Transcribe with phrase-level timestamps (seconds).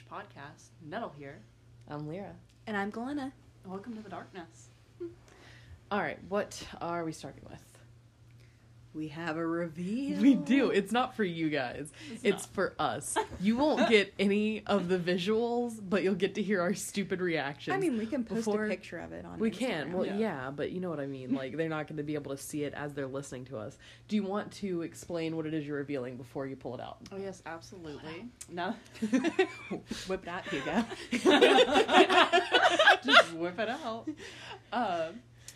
[0.00, 0.68] Witch podcast.
[0.88, 1.38] Nettle here.
[1.88, 2.32] I'm Lyra.
[2.66, 3.32] And I'm Glenna.
[3.64, 4.68] Welcome to the darkness.
[5.90, 7.69] All right, what are we starting with?
[8.92, 10.20] We have a reveal.
[10.20, 10.70] We do.
[10.70, 11.92] It's not for you guys.
[12.10, 13.16] It's It's, for us.
[13.40, 17.74] You won't get any of the visuals, but you'll get to hear our stupid reactions.
[17.74, 19.38] I mean, we can post Before- a picture of it on.
[19.38, 19.58] we Instagram.
[19.58, 19.92] can.
[19.92, 20.18] Well, Yeah.
[20.18, 20.50] yeah.
[20.50, 21.34] but you know what I mean.
[21.34, 23.78] Like they're not going to be able to see it as they're listening to us.
[24.08, 26.98] Do you want to explain what it is you're revealing before you pull it out?
[27.12, 28.26] Oh yes, absolutely.
[28.50, 28.76] Now,
[30.08, 30.84] whip it out, Hugo.
[33.04, 34.08] just whip it out.
[34.72, 35.08] Uh,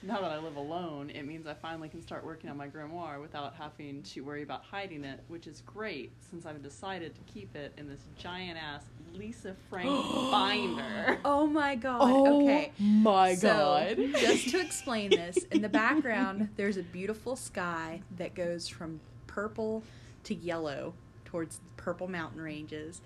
[0.07, 3.21] now that I live alone, it means I finally can start working on my grimoire
[3.21, 7.57] without having to worry about hiding it, which is great since I've decided to keep
[7.57, 8.83] it in this giant ass
[9.15, 9.89] Lisa Frank
[10.31, 11.19] binder.
[11.25, 12.01] Oh my god.
[12.03, 12.73] Oh okay.
[12.79, 13.97] my So, god!
[14.21, 19.83] just to explain this, in the background, there's a beautiful sky that goes from purple
[20.25, 23.01] to yellow towards the purple mountain ranges.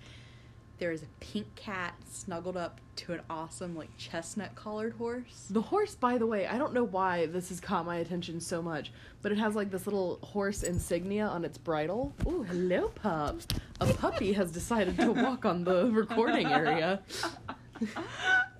[0.79, 5.48] There is a pink cat snuggled up to an awesome, like, chestnut colored horse.
[5.51, 8.62] The horse, by the way, I don't know why this has caught my attention so
[8.62, 12.12] much, but it has like this little horse insignia on its bridle.
[12.29, 13.41] Ooh, hello, pup.
[13.81, 17.01] A puppy has decided to walk on the recording area.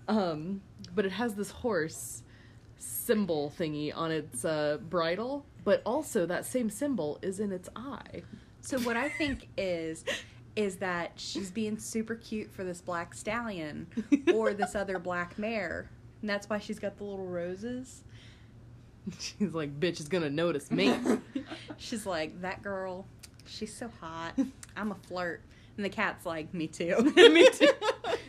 [0.09, 0.61] um,
[0.97, 2.25] but it has this horse
[2.79, 8.23] symbol thingy on its uh, bridle, but also that same symbol is in its eye.
[8.61, 10.05] So what I think is
[10.59, 13.87] is that she's being super cute for this black stallion
[14.35, 15.89] or this other black mare.
[16.21, 18.03] And that's why she's got the little roses.
[19.21, 20.93] She's like, bitch is gonna notice me.
[21.79, 23.07] She's like, that girl,
[23.47, 24.33] she's so hot.
[24.77, 25.43] I'm a flirt.
[25.77, 27.13] And the cat's like, me too.
[27.17, 27.71] Me too.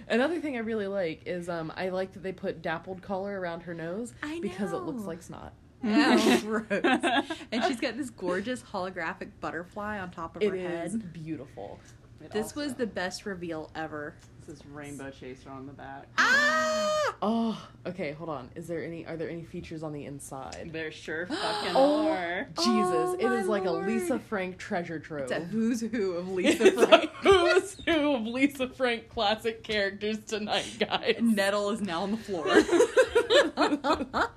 [0.07, 3.61] Another thing I really like is um I like that they put dappled color around
[3.63, 5.53] her nose because it looks like snot.
[5.83, 7.25] Oh, gross.
[7.51, 11.11] And she's got this gorgeous holographic butterfly on top of It her is head.
[11.13, 11.79] beautiful.
[12.23, 14.13] It This was the best reveal ever.
[14.45, 16.07] This is Rainbow Chaser on the back.
[16.17, 17.15] Ah!
[17.21, 18.49] Oh, okay, hold on.
[18.55, 20.69] Is there any are there any features on the inside?
[20.71, 22.09] There sure fucking Oh.
[22.09, 22.47] are.
[22.57, 23.83] Jesus, Oh, it is like lord.
[23.85, 25.23] a Lisa Frank treasure trove.
[25.23, 27.09] It's a who's who of It's Lisa a Frank.
[27.21, 31.17] who's who of Lisa Frank classic characters tonight, guys.
[31.21, 32.45] Nettle is now on the floor.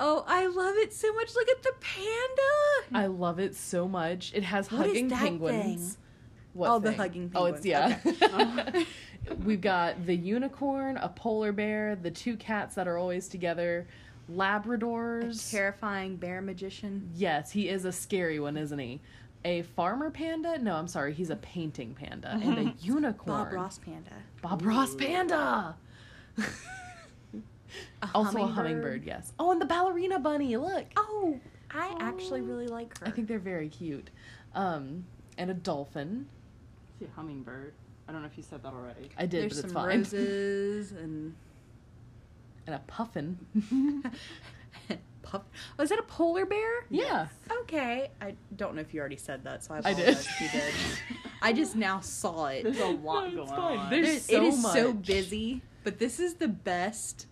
[0.00, 1.34] oh, I love it so much.
[1.34, 2.98] Look at the panda.
[3.04, 4.32] I love it so much.
[4.34, 5.94] It has What is hugging that penguins.
[5.94, 6.02] thing?
[6.58, 6.98] What Oh, the thing?
[6.98, 8.20] hugging Oh, it's penguins.
[8.20, 8.82] yeah.
[9.44, 13.86] We've got the unicorn, a polar bear, the two cats that are always together,
[14.28, 15.50] A Labradors.
[15.50, 17.10] terrifying bear magician.
[17.14, 19.00] yes, he is a scary one, isn't he?
[19.44, 20.58] A farmer panda?
[20.58, 22.30] No, I'm sorry, he's a painting panda.
[22.42, 23.44] And a unicorn.
[23.44, 24.10] Bob Ross panda.
[24.42, 25.76] Bob Ross panda.
[28.02, 29.32] A also a hummingbird, yes.
[29.38, 30.56] Oh, and the ballerina bunny.
[30.56, 30.86] Look.
[30.96, 31.38] Oh,
[31.70, 32.44] I actually Oh.
[32.44, 33.06] really like her.
[33.06, 34.10] I think they're very cute.
[34.54, 35.04] Um,
[35.36, 36.26] and a dolphin.
[36.98, 37.72] See a hummingbird.
[38.08, 39.10] I don't know if you said that already.
[39.18, 39.98] I did, there's but it's some fine.
[39.98, 41.34] roses and
[42.66, 43.38] And a puffin.
[45.22, 45.42] puff.
[45.42, 45.42] Oh,
[45.78, 46.84] Was that a polar bear?
[46.90, 47.28] yeah.
[47.62, 50.26] Okay, I don't know if you already said that, so I I apologize did.
[50.26, 50.74] if you did.
[51.42, 52.64] I just now saw it.
[52.64, 53.78] There's a lot No, going fine.
[53.78, 53.90] on.
[53.90, 55.06] There's There's- so it is so much.
[55.06, 57.26] busy, but this is the best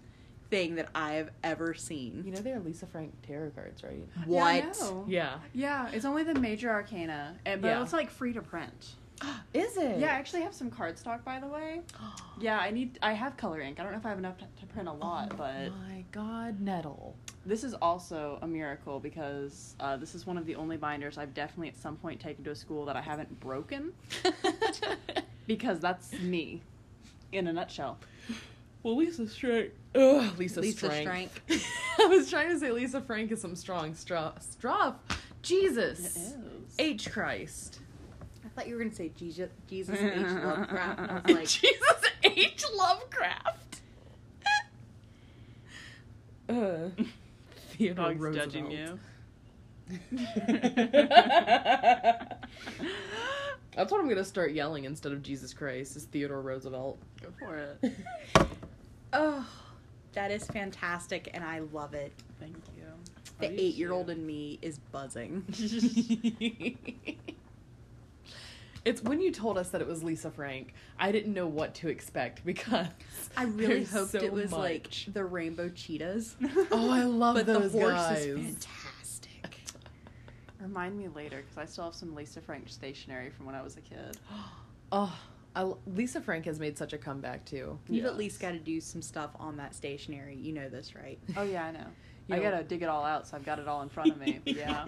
[0.51, 2.23] thing that I have ever seen.
[2.25, 4.07] You know they are Lisa Frank tarot cards, right?
[4.27, 4.37] what?
[4.37, 5.05] Yeah, I know.
[5.09, 5.39] Yeah.
[5.53, 7.83] Yeah, it's only the major arcana, and, but Yeah.
[7.83, 8.95] it's like free to print.
[9.55, 9.99] Is it?
[9.99, 11.81] Yeah, I actually have some cardstock, by the way.
[12.39, 12.99] Yeah, I need.
[13.01, 13.81] I have color ink.
[13.81, 16.05] I don't know if I have enough to, to print a lot, Oh but my
[16.13, 17.17] God, Nettle.
[17.47, 21.33] this is also a miracle because uh, this is one of the only binders I've
[21.33, 23.95] definitely at some point taken to a school that I haven't broken
[25.47, 26.61] because that's me,
[27.33, 27.97] in a nutshell.
[28.83, 29.71] well, Lisa Frank.
[29.95, 31.07] Ugh, Lisa, Lisa Frank.
[31.07, 31.31] Frank.
[31.99, 34.33] I was trying to say Lisa Frank is some strong straw.
[34.41, 34.95] Straw.
[35.41, 36.01] Jesus.
[36.17, 36.35] It is.
[36.79, 37.81] H Christ.
[38.57, 40.17] I thought you were gonna say Jesus, Jesus H.
[40.17, 40.99] Lovecraft.
[41.11, 43.81] I was like, Jesus H Lovecraft.
[46.49, 46.89] uh,
[47.73, 48.47] Theodore Dog's Roosevelt.
[48.53, 48.99] judging you.
[53.77, 55.97] That's what I'm gonna start yelling instead of Jesus Christ.
[55.97, 56.99] Is Theodore Roosevelt?
[57.21, 57.93] Go for it.
[59.13, 59.47] oh,
[60.15, 62.13] that is fantastic, and I love it.
[62.41, 62.85] Thank you.
[63.39, 65.45] The eight-year-old in me is buzzing.
[68.87, 71.89] It's when you told us that it was Lisa Frank, I didn't know what to
[71.89, 72.87] expect because
[73.37, 76.37] I really hoped so it was like the rainbow cheetahs.
[76.71, 78.25] Oh, I love but the those horse guys.
[78.25, 79.59] is fantastic.
[80.61, 83.77] Remind me later because I still have some Lisa Frank stationery from when I was
[83.77, 84.17] a kid.
[84.93, 85.13] Oh,
[85.57, 87.77] I, l- Lisa Frank has made such a comeback too.
[87.89, 90.37] You've at least got to do some stuff on that stationery.
[90.37, 91.19] You know this, right?
[91.37, 91.81] Oh yeah, I know.
[92.29, 94.13] You I know- gotta dig it all out, so I've got it all in front
[94.13, 94.41] of me.
[94.47, 94.85] Yeah.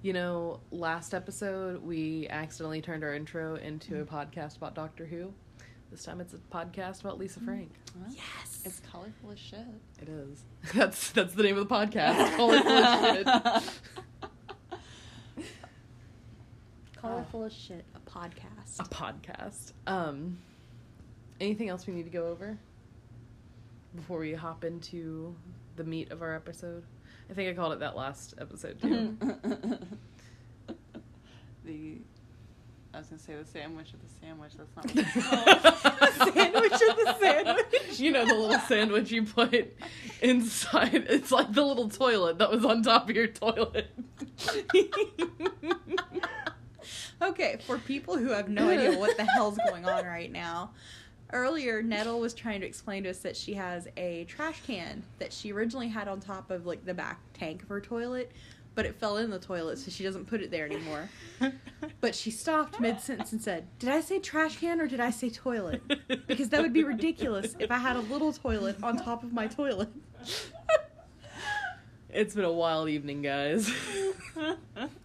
[0.00, 5.32] You know, last episode we accidentally turned our intro into a podcast about Doctor Who.
[5.90, 7.72] This time it's a podcast about Lisa Frank.
[7.98, 8.62] Well, Yes.
[8.64, 9.60] It's colorful as shit.
[10.00, 10.42] It is.
[10.74, 12.36] That's that's the name of the podcast.
[12.36, 15.46] Colorful as shit.
[16.96, 17.84] Colorful as shit.
[17.94, 18.80] A podcast.
[18.80, 19.72] A podcast.
[19.86, 20.38] Um,
[21.40, 22.58] anything else we need to go over
[23.96, 25.34] before we hop into
[25.76, 26.82] the meat of our episode?
[27.30, 29.16] I think I called it that last episode too.
[31.64, 31.98] the
[32.94, 34.52] I was gonna say the sandwich of the sandwich.
[34.56, 36.34] That's not what it's called.
[36.34, 38.00] sandwich of the sandwich.
[38.00, 39.76] you know the little sandwich you put
[40.22, 41.06] inside.
[41.08, 43.90] It's like the little toilet that was on top of your toilet.
[47.20, 50.70] Okay, for people who have no idea what the hell's going on right now,
[51.32, 55.32] earlier Nettle was trying to explain to us that she has a trash can that
[55.32, 58.32] she originally had on top of like the back tank of her toilet,
[58.74, 61.08] but it fell in the toilet, so she doesn't put it there anymore.
[62.00, 65.10] But she stopped mid sentence and said, "Did I say trash can or did I
[65.10, 65.82] say toilet?
[66.26, 69.46] Because that would be ridiculous if I had a little toilet on top of my
[69.46, 69.88] toilet."
[72.10, 73.70] It's been a wild evening, guys.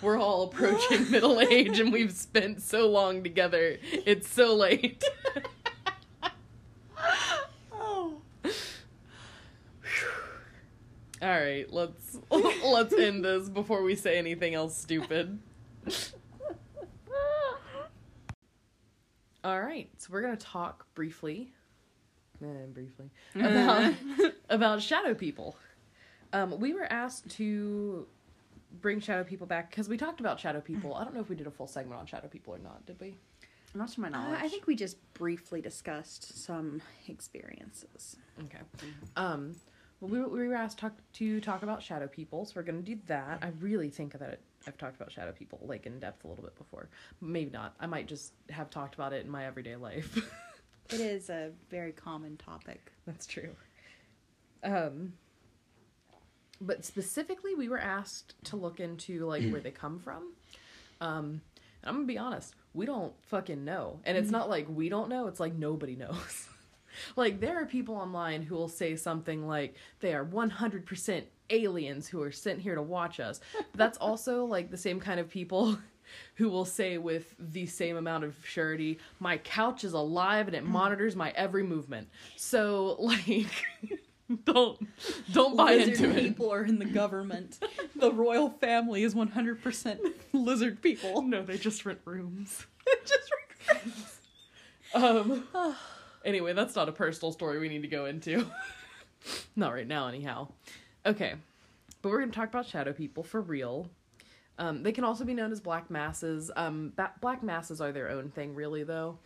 [0.00, 3.78] We're all approaching middle age and we've spent so long together.
[3.82, 5.02] It's so late.
[7.72, 8.20] oh.
[11.20, 15.40] All right, let's let's end this before we say anything else stupid.
[19.42, 21.52] All right, so we're gonna talk briefly,
[22.42, 23.94] eh, briefly about
[24.48, 25.56] about shadow people.
[26.32, 28.06] Um, we were asked to
[28.70, 30.94] bring shadow people back because we talked about shadow people.
[30.94, 32.84] I don't know if we did a full segment on shadow people or not.
[32.86, 33.14] Did we?
[33.74, 34.36] Not to my Uh.
[34.40, 38.16] I think we just briefly discussed some experiences.
[38.44, 38.60] Okay.
[39.16, 39.54] Um,
[40.00, 42.94] well, we, we were asked talk, to talk about shadow people, so we're going to
[42.94, 43.38] do that.
[43.42, 46.44] I really think that it, I've talked about shadow people like in depth a little
[46.44, 46.88] bit before.
[47.20, 47.74] Maybe not.
[47.80, 50.18] I might just have talked about it in my everyday life.
[50.90, 52.92] It is a very common topic.
[53.06, 53.50] That's true.
[54.64, 55.12] Um,
[56.60, 60.32] but specifically, we were asked to look into like where they come from.
[61.00, 61.40] Um,
[61.82, 65.08] and I'm gonna be honest, we don't fucking know, and it's not like we don't
[65.08, 65.26] know.
[65.26, 66.48] It's like nobody knows.
[67.16, 72.22] like there are people online who will say something like they are 100% aliens who
[72.22, 73.40] are sent here to watch us.
[73.56, 75.78] But that's also like the same kind of people
[76.34, 80.64] who will say with the same amount of surety, my couch is alive and it
[80.64, 82.08] monitors my every movement.
[82.36, 83.66] So like
[84.44, 84.78] don't
[85.32, 86.22] don't buy lizard into it.
[86.22, 87.58] people are in the government.
[87.96, 89.98] the royal family is 100%
[90.32, 91.22] lizard people.
[91.22, 92.66] No, they just rent rooms.
[93.06, 93.30] Just
[93.68, 93.84] rent.
[93.84, 94.18] rooms.
[94.94, 95.44] Um
[96.24, 98.46] anyway, that's not a personal story we need to go into.
[99.56, 100.48] not right now anyhow.
[101.04, 101.34] Okay.
[102.02, 103.90] But we're going to talk about shadow people for real.
[104.58, 106.50] Um, they can also be known as black masses.
[106.56, 109.18] Um, ba- black masses are their own thing, really, though.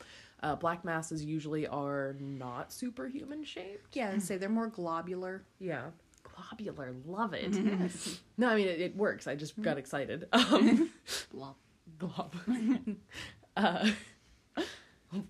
[0.42, 3.94] Uh, black masses usually are not superhuman shaped.
[3.96, 5.44] yeah, and say they're more globular.
[5.60, 5.90] Yeah.
[6.24, 7.52] Globular, love it.
[7.54, 8.18] Yes.
[8.38, 9.26] no, I mean, it, it works.
[9.28, 10.26] I just got excited.
[10.32, 10.90] Um,
[11.32, 11.54] Blah.
[11.98, 12.34] glob.
[13.56, 13.90] uh,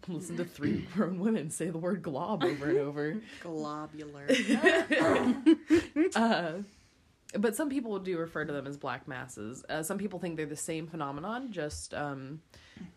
[0.08, 3.16] listen to three grown women say the word glob over and over.
[3.42, 4.26] Globular.
[6.14, 6.52] uh,
[7.38, 9.64] but some people do refer to them as black masses.
[9.68, 12.40] Uh, some people think they're the same phenomenon, just um,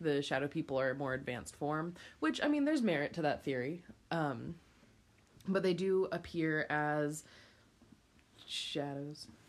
[0.00, 1.94] the shadow people are a more advanced form.
[2.20, 3.82] Which I mean, there's merit to that theory.
[4.10, 4.56] Um,
[5.48, 7.24] but they do appear as
[8.46, 9.26] shadows.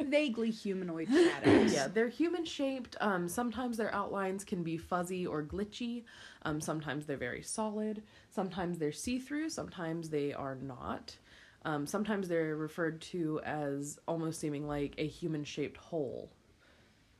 [0.00, 1.72] Vaguely humanoid shadows.
[1.72, 2.96] Yeah, they're human shaped.
[3.00, 6.04] Um, sometimes their outlines can be fuzzy or glitchy.
[6.42, 8.02] Um, sometimes they're very solid.
[8.30, 9.50] Sometimes they're see through.
[9.50, 11.16] Sometimes they are not.
[11.64, 16.30] Um, sometimes they're referred to as almost seeming like a human shaped hole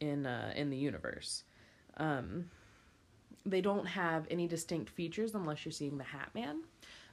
[0.01, 1.45] in uh, in the universe.
[1.97, 2.51] Um,
[3.45, 6.63] they don't have any distinct features unless you're seeing the Hat Man.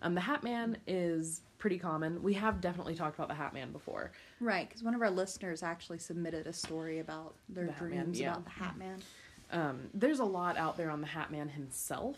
[0.02, 2.22] Um, the Hat Man is pretty common.
[2.24, 4.12] We have definitely talked about the Hat Man before.
[4.40, 8.04] Right, because one of our listeners actually submitted a story about their The Hat Man,
[8.04, 8.32] dreams yeah.
[8.32, 9.00] about the Hat Man.
[9.52, 12.18] Um, there's a lot out there on the Hat Man himself.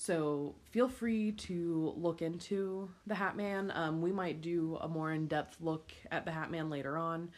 [0.00, 3.70] So feel free to look into the Hat Man.
[3.74, 7.28] Um, we might do a more in depth look at the Hat Man later on.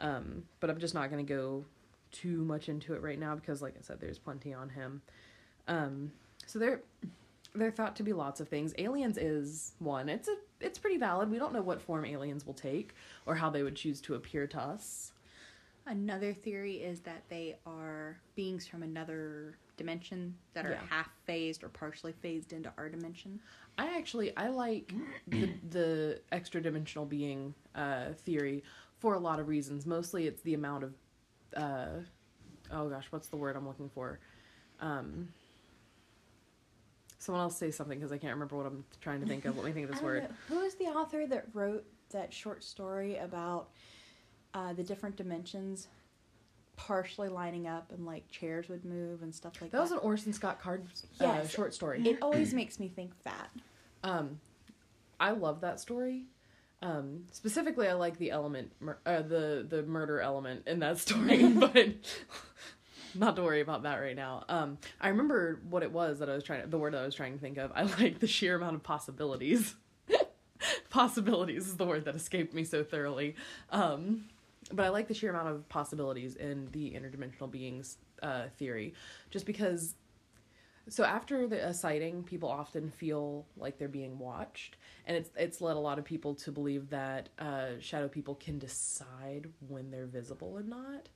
[0.00, 1.66] Um, but I'm just not going to go
[2.10, 5.02] too much into it right now because, like I said, there's plenty on him.
[5.66, 6.12] Um,
[6.46, 6.80] so they're
[7.54, 8.72] they're thought to be lots of things.
[8.78, 10.08] Aliens is one.
[10.08, 11.30] It's a it's pretty valid.
[11.30, 12.94] We don't know what form aliens will take
[13.26, 15.12] or how they would choose to appear to us.
[15.86, 20.80] Another theory is that they are beings from another dimension that are Yeah.
[20.90, 23.40] half phased or partially phased into our dimension.
[23.78, 24.92] I actually I like
[25.28, 28.62] the the extra dimensional being uh, theory
[28.98, 29.86] for a lot of reasons.
[29.86, 30.94] Mostly it's the amount of
[31.56, 31.86] uh,
[32.70, 34.18] oh gosh, what's the word I'm looking for?
[34.80, 35.28] Um,
[37.20, 39.56] Someone else say something because I can't remember what I'm trying to think of.
[39.56, 40.22] Let me think of this word.
[40.22, 40.28] know.
[40.48, 43.70] Who is the author that wrote that short story about
[44.54, 45.88] uh, the different dimensions
[46.78, 49.76] partially lining up and like chairs would move and stuff like that?
[49.76, 50.86] That was an Orson Scott Card
[51.20, 51.50] uh, Yes.
[51.50, 52.02] short story.
[52.08, 53.50] it always makes me think that.
[54.02, 54.40] Um,
[55.20, 56.24] I love that story.
[56.80, 61.48] Um, specifically, I like the element, mur- uh, the the murder element in that story,
[61.52, 61.88] but
[63.16, 64.44] not to worry about that right now.
[64.48, 67.04] Um, I remember what it was that I was trying, to, the word that I
[67.06, 67.72] was trying to think of.
[67.74, 69.74] I like the sheer amount of possibilities.
[70.90, 73.34] possibilities is the word that escaped me so thoroughly.
[73.70, 74.26] Um,
[74.72, 78.94] but I like the sheer amount of possibilities in the interdimensional beings uh, theory,
[79.30, 79.94] just because
[80.88, 85.60] so after the, a sighting, people often feel like they're being watched, and it's it's
[85.60, 90.06] led a lot of people to believe that uh, shadow people can decide when they're
[90.06, 91.08] visible and not,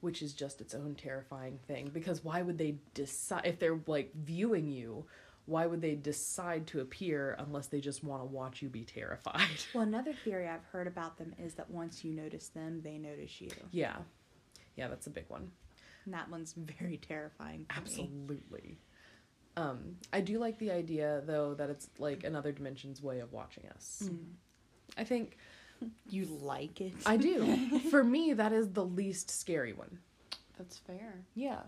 [0.00, 1.90] which is just its own terrifying thing.
[1.92, 5.04] Because why would they decide if they're like viewing you?
[5.46, 9.46] Why would they decide to appear unless they just want to watch you be terrified?
[9.74, 13.40] Well, another theory I've heard about them is that once you notice them, they notice
[13.40, 13.50] you.
[13.70, 13.96] yeah,
[14.76, 15.50] yeah, that's a big one.
[16.04, 17.66] And that one's very terrifying.
[17.70, 18.78] Absolutely.
[19.56, 23.64] Um, I do like the idea though that it's like another dimension's way of watching
[23.74, 24.02] us.
[24.04, 24.18] Mm.
[24.98, 25.36] I think
[26.10, 26.92] You like it?
[27.06, 27.78] I do.
[27.90, 29.98] For me, that is the least scary one.
[30.58, 31.24] That's fair.
[31.34, 31.60] Yeah,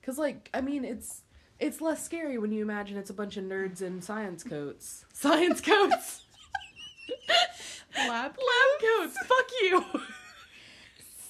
[0.00, 1.22] because like I mean, it's
[1.62, 5.04] it's less scary when you imagine it's a bunch of nerds in science coats.
[5.12, 6.22] Science coats.
[7.96, 9.16] Lab Lab coats.
[9.26, 9.84] Fuck you.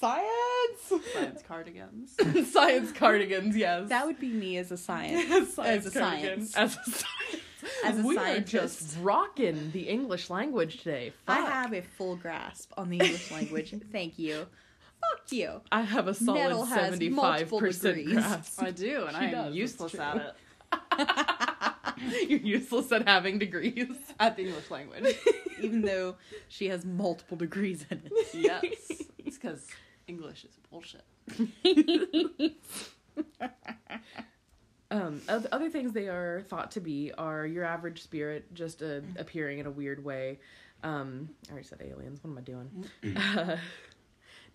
[0.00, 1.04] science.
[1.12, 2.16] Science cardigans.
[2.50, 3.56] science cardigans.
[3.56, 3.90] Yes.
[3.90, 5.54] That would be me as a science.
[5.54, 6.46] science as a cardigan.
[6.46, 6.56] science.
[6.56, 7.42] As a science.
[7.84, 8.54] As a we scientist.
[8.54, 11.12] are just rocking the English language today.
[11.28, 13.74] I have a full grasp on the English language.
[13.92, 14.46] Thank you.
[15.10, 15.60] Fuck you.
[15.70, 18.14] I have a solid Nettle has seventy-five multiple percent degrees.
[18.16, 18.62] grasp.
[18.62, 20.34] I do, and She I am does, useless at it.
[22.28, 23.86] You're useless at having degrees.
[24.20, 25.16] At the English language.
[25.60, 26.16] Even though
[26.48, 28.12] she has multiple degrees in it.
[28.34, 28.62] yes.
[29.18, 29.66] It's because
[30.08, 31.04] English is bullshit.
[34.90, 39.58] Um, other things they are thought to be are your average spirit just uh, appearing
[39.58, 40.38] in a weird way.
[40.82, 42.18] Um, I already said aliens.
[42.22, 43.16] What am I doing?
[43.16, 43.56] Uh,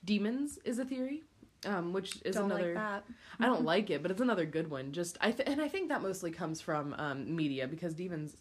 [0.08, 1.22] demons is a theory,
[1.68, 2.74] um, which is Don't another.
[2.74, 3.04] like that.
[3.40, 4.92] I don't like it, but it's another good one.
[4.92, 8.38] Just I th- and I think that mostly comes from um, media because demons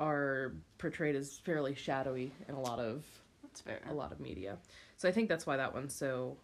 [0.00, 3.04] are portrayed as fairly shadowy in a lot of
[3.88, 4.58] a lot of media.
[4.96, 6.36] So I think that's why that one's so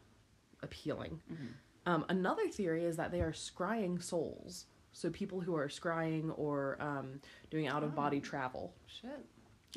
[0.62, 1.20] appealing.
[1.30, 1.48] Mhm.
[1.84, 4.66] Um, another theory is that they are scrying souls.
[4.92, 8.20] So people who are scrying or um, doing out of body Oh.
[8.20, 8.74] travel.
[8.86, 9.10] Shit.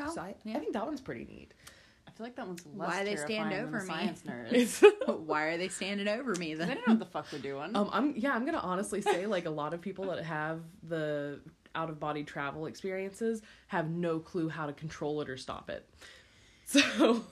[0.02, 0.58] Oh, so I, yeah.
[0.58, 1.54] I think that one's pretty neat.
[2.16, 3.88] I feel like that one's less Why they stand terrifying than over me?
[3.88, 4.84] science nerds.
[5.26, 7.76] Why are they standing over me they don't know what the fuck they're doing.
[7.76, 11.42] um, I'm yeah, I'm gonna honestly say like a lot of people that have the
[11.76, 15.88] out of body travel experiences have no clue how to control it or stop it.
[16.66, 17.24] So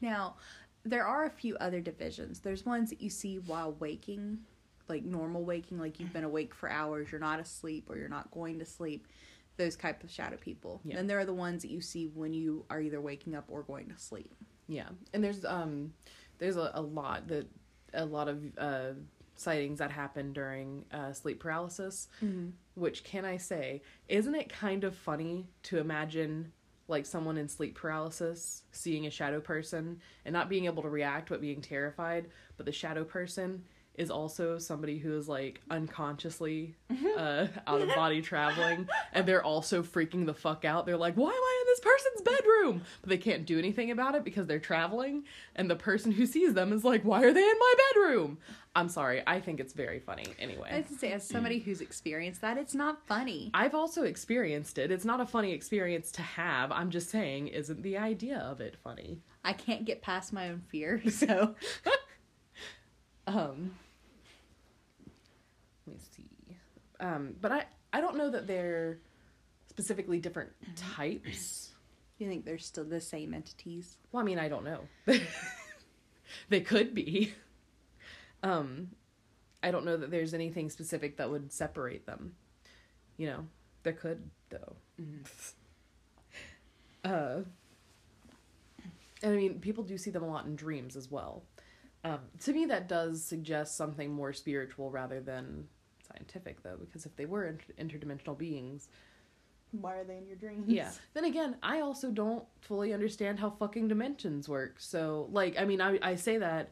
[0.00, 0.36] Now,
[0.84, 2.40] there are a few other divisions.
[2.40, 4.38] There's ones that you see while waking,
[4.88, 8.30] like normal waking, like you've been awake for hours, you're not asleep or you're not
[8.32, 9.06] going to sleep.
[9.56, 10.80] Those type of shadow people.
[10.84, 10.96] Yeah.
[10.96, 13.62] Then there are the ones that you see when you are either waking up or
[13.62, 14.34] going to sleep.
[14.66, 15.92] Yeah, and there's um
[16.38, 17.46] there's a, a lot that
[17.94, 18.92] a lot of uh,
[19.34, 22.08] sightings that happen during uh, sleep paralysis.
[22.74, 23.82] Which can I say?
[24.08, 26.52] Isn't it kind of funny to imagine
[26.88, 31.28] like someone in sleep paralysis seeing a shadow person and not being able to react
[31.28, 33.64] but being terrified, but the shadow person
[33.94, 36.74] is also somebody who is like unconsciously
[37.16, 40.86] uh, out of body traveling and they're also freaking the fuck out.
[40.86, 42.82] They're like, why am I in this person's bedroom?
[43.02, 45.24] But they can't do anything about it because they're traveling.
[45.54, 48.38] And the person who sees them is like, why are they in my bedroom?
[48.74, 49.22] I'm sorry.
[49.26, 50.70] I think it's very funny anyway.
[50.72, 53.50] I to say, as somebody who's experienced that, it's not funny.
[53.52, 54.90] I've also experienced it.
[54.90, 56.72] It's not a funny experience to have.
[56.72, 59.20] I'm just saying, isn't the idea of it funny?
[59.44, 61.54] I can't get past my own fear, so
[63.26, 63.72] Um,
[65.86, 66.28] let me see.
[67.02, 68.98] Um, but I I don't know that they're
[69.66, 71.72] specifically different types.
[72.18, 73.98] you think they're still the same entities?
[74.12, 74.80] Well, I mean, I don't know.
[76.48, 77.34] they could be.
[78.42, 78.90] Um,
[79.62, 82.34] I don't know that there's anything specific that would separate them.
[83.16, 83.46] You know,
[83.82, 84.76] there could though.
[87.04, 87.42] Uh,
[89.22, 91.42] and I mean, people do see them a lot in dreams as well.
[92.04, 95.68] Um, to me, that does suggest something more spiritual rather than
[96.12, 98.88] scientific, though, because if they were inter- interdimensional beings,
[99.72, 100.64] Why are they in your dreams?
[100.68, 100.90] yeah.
[101.14, 104.74] Then again, I also don't fully understand how fucking dimensions work.
[104.78, 106.70] So, like, I mean, I I say that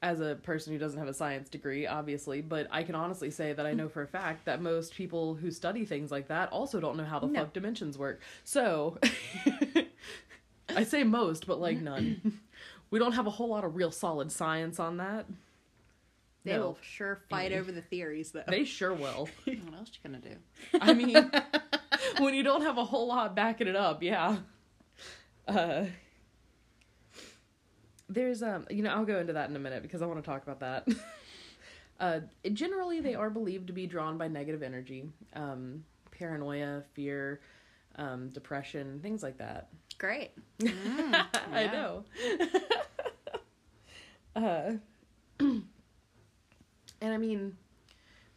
[0.00, 3.52] as a person who doesn't have a science degree, obviously, but I can honestly say
[3.52, 6.78] that I know for a fact that most people who study things like that also
[6.78, 7.40] don't know how the No.
[7.40, 8.20] fuck dimensions work.
[8.44, 8.96] So,
[10.76, 12.40] I say most, but like none.
[12.90, 15.26] we don't have a whole lot of real solid science on that.
[16.48, 16.60] They No.
[16.60, 17.58] will sure fight Mm.
[17.58, 18.42] over the theories, though.
[18.48, 19.28] They sure will.
[19.46, 20.36] What else you gonna do?
[20.80, 21.30] I mean,
[22.18, 24.38] when you don't have a whole lot backing it up, yeah.
[25.46, 25.84] Uh,
[28.08, 30.28] there's um, you know, I'll go into that in a minute because I want to
[30.28, 30.88] talk about that.
[32.00, 32.20] uh,
[32.52, 37.40] generally, they are believed to be drawn by negative energy, um, paranoia, fear,
[37.96, 39.68] um, depression, things like that.
[39.98, 40.30] Great.
[40.60, 42.04] Mm, I know.
[44.36, 44.72] uh,
[47.00, 47.56] and I mean,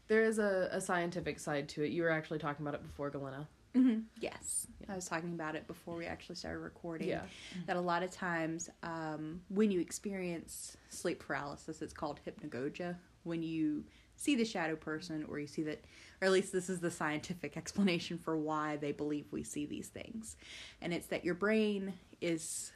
[0.07, 1.91] there is a, a scientific side to it.
[1.91, 3.47] You were actually talking about it before, Galena.
[3.73, 4.67] hmm Yes.
[4.89, 7.07] I was talking about it before we actually started recording.
[7.07, 7.21] Yeah.
[7.65, 12.97] That a lot of times, um, when you experience sleep paralysis, it's called hypnagogia.
[13.23, 13.85] When you
[14.17, 15.83] see the shadow person, or you see that,
[16.21, 19.87] or at least this is the scientific explanation for why they believe we see these
[19.87, 20.35] things.
[20.81, 22.71] And it's that your brain is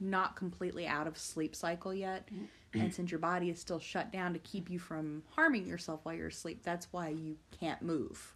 [0.00, 2.28] not completely out of sleep cycle yet.
[2.74, 6.14] And since your body is still shut down to keep you from harming yourself while
[6.14, 8.34] you're asleep, that's why you can't move.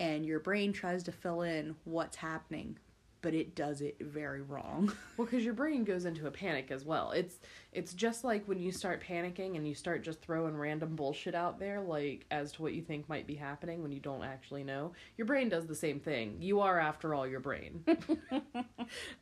[0.00, 2.76] And your brain tries to fill in what's happening,
[3.20, 4.92] but it does it very wrong.
[5.18, 7.12] Well, because your brain goes into a panic as well.
[7.12, 7.38] It's
[7.72, 11.60] it's just like when you start panicking and you start just throwing random bullshit out
[11.60, 14.92] there, like as to what you think might be happening when you don't actually know.
[15.18, 16.38] Your brain does the same thing.
[16.40, 17.84] You are, after all, your brain.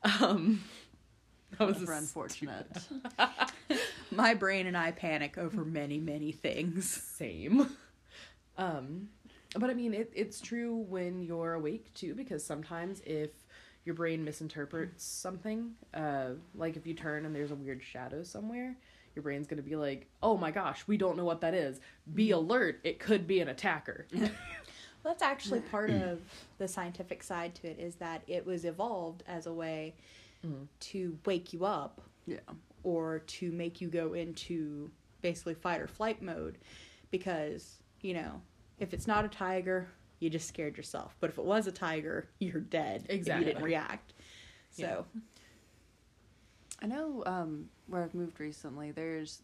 [0.21, 0.63] um,
[1.59, 2.67] that was unfortunate.
[4.11, 6.87] My brain and I panic over many, many things.
[6.91, 7.69] same.
[8.59, 9.09] Um,
[9.59, 13.31] but I mean, it, it's true when you're awake too, because sometimes if
[13.85, 18.77] your brain misinterprets something, uh, like if you turn and there's a weird shadow somewhere,
[19.15, 21.81] your brain's gonna be like, "Oh my gosh, we don't know what that is.
[22.15, 22.81] Be alert!
[22.85, 24.07] It could be an attacker."
[25.03, 26.21] That's actually part of
[26.59, 29.95] the scientific side to it is that it was evolved as a way
[30.47, 30.67] Mhm.
[30.81, 32.39] to wake you up yeah.
[32.83, 34.91] Or to make you go into
[35.23, 36.59] basically fight or flight mode
[37.11, 38.41] because, you know,
[38.79, 39.89] if it's not a tiger,
[40.21, 41.17] you just scared yourself.
[41.21, 43.47] But if it was a tiger, you're dead Exactly.
[43.47, 44.15] you didn't react.
[44.71, 45.05] So,
[46.83, 48.91] I know um, where I've moved recently.
[48.93, 49.43] There's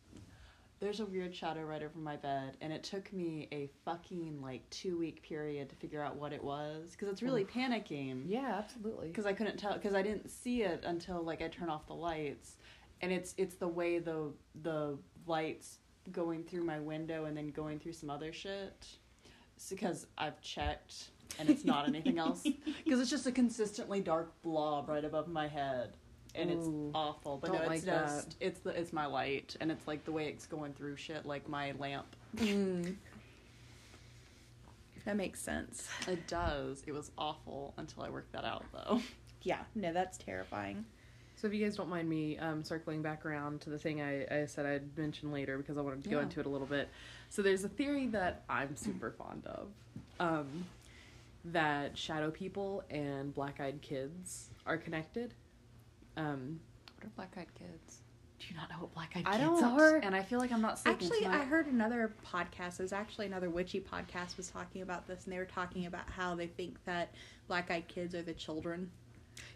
[0.79, 4.69] there's a weird shadow right over my bed, and it took me a fucking like
[4.71, 8.25] two week period to figure out what it was because it's really panicking.
[8.27, 9.09] yeah, absolutely.
[9.09, 11.95] Because I couldn't tell because I didn't see it until like I turn off the
[11.95, 12.57] lights,
[13.01, 14.33] and it's it's the way the
[14.63, 15.79] the lights
[16.13, 18.87] going through my window and then going through some other shit.
[19.71, 22.47] Because I've checked and it's not anything else.
[22.85, 25.97] Because it's just a consistently dark blob right above my head,
[26.37, 27.39] and it's Ooh, awful.
[27.39, 28.07] But no, it's like that.
[28.07, 31.27] just it's the it's my light, and it's like the way it's going through shit,
[31.27, 32.07] like my lamp.
[32.37, 32.95] mm.
[35.05, 35.89] that makes sense.
[36.07, 36.85] It does.
[36.87, 39.01] It was awful until I worked that out though.
[39.43, 40.85] Yeah, no, that's terrifying.
[41.37, 44.25] So if you guys don't mind me um, circling back around to the thing I,
[44.43, 46.23] I said I'd mention later because I wanted to go Yeah.
[46.23, 46.89] into it a little bit.
[47.29, 49.69] So there's a theory that I'm super fond of.
[50.19, 50.65] Um,
[51.45, 55.35] that shadow people and black-eyed kids are connected.
[56.17, 56.59] Um,
[56.97, 58.01] What are black-eyed kids?
[58.39, 59.97] do you not know what black-eyed I kids don't, are?
[59.97, 61.41] and I feel like I'm not sleeping Actually, tonight.
[61.41, 62.79] I heard another podcast.
[62.79, 66.09] It was actually another witchy podcast was talking about this, and they were talking about
[66.11, 67.15] how they think that
[67.49, 68.91] black-eyed kids are the children.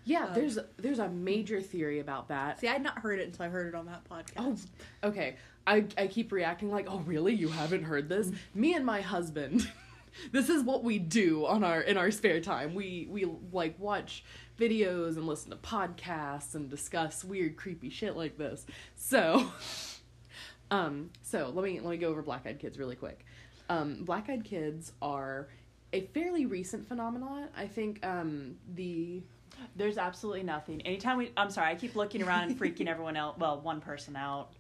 [0.05, 2.61] Yeah, Um, there's there's a major theory about that.
[2.61, 4.67] See, I had not heard it until I heard it on that podcast.
[5.05, 5.37] Oh, okay.
[5.67, 7.35] I I keep reacting like, "Oh, really?
[7.35, 9.71] You haven't heard this?" Me and my husband,
[10.33, 12.75] this is what we do on our in our spare time.
[12.75, 14.25] We we like watch
[14.59, 18.67] videos and listen to podcasts and discuss weird creepy shit like this.
[18.97, 19.51] So,
[20.71, 23.25] um so let me let me go over black-eyed kids really quick.
[23.69, 25.49] Um black-eyed kids are
[25.93, 27.49] a fairly recent phenomenon.
[27.57, 29.23] I think um the
[29.77, 30.83] There's absolutely nothing.
[30.83, 34.17] Anytime we, I'm sorry, I keep looking around and freaking everyone else, well, one person
[34.17, 34.51] out.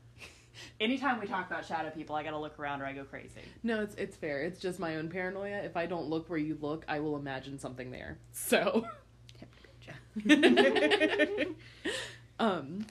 [0.80, 3.40] Anytime we talk about shadow people, I gotta look around or I go crazy.
[3.62, 4.42] No, it's it's fair.
[4.42, 5.62] It's just my own paranoia.
[5.62, 8.18] If I don't look where you look, I will imagine something there.
[8.32, 8.84] So,
[12.38, 12.84] um,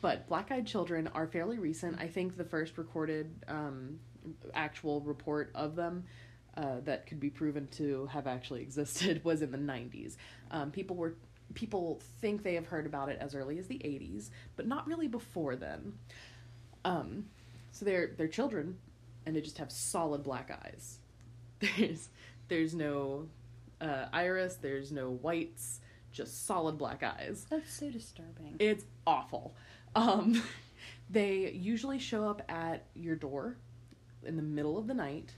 [0.00, 2.00] but black-eyed children are fairly recent.
[2.00, 3.98] I think the first recorded um,
[4.54, 6.04] actual report of them
[6.56, 10.16] uh, that could be proven to have actually existed was in the 90s.
[10.50, 11.14] Um, people were
[11.54, 15.08] people think they have heard about it as early as the 80s, but not really
[15.08, 15.94] before then.
[16.84, 17.26] Um,
[17.72, 18.78] so they're they're children,
[19.24, 20.98] and they just have solid black eyes.
[21.60, 22.10] There's
[22.48, 23.28] there's no
[23.80, 24.56] uh, iris.
[24.56, 25.80] There's no whites.
[26.12, 27.46] Just solid black eyes.
[27.50, 28.56] That's so disturbing.
[28.58, 29.54] It's awful.
[29.94, 30.42] Um,
[31.08, 33.56] They usually show up at your door
[34.24, 35.32] in the middle of the night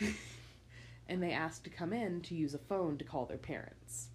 [1.08, 4.08] and they ask to come in to use a phone to call their parents.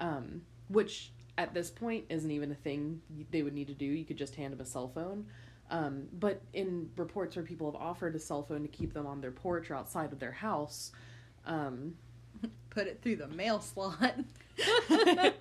[0.00, 3.84] Um, which at this point isn't even a thing they would need to do.
[3.84, 5.26] You could just hand them a cell phone.
[5.70, 9.20] Um, but in reports where people have offered a cell phone to keep them on
[9.20, 10.90] their porch or outside of their house,
[11.46, 11.94] um,
[12.70, 14.14] Put it through the mail slot.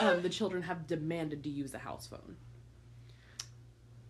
[0.00, 2.36] um, the children have demanded to use a house phone.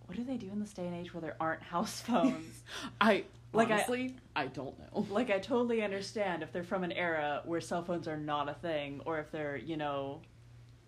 [0.07, 2.62] What do they do in this day and age where there aren't house phones?
[3.01, 3.25] I
[3.57, 5.07] Like, I- honestly, I, don't know.
[5.11, 8.55] like I totally understand if they're from an era where cell phones are not a
[8.55, 10.23] thing, or if they're you know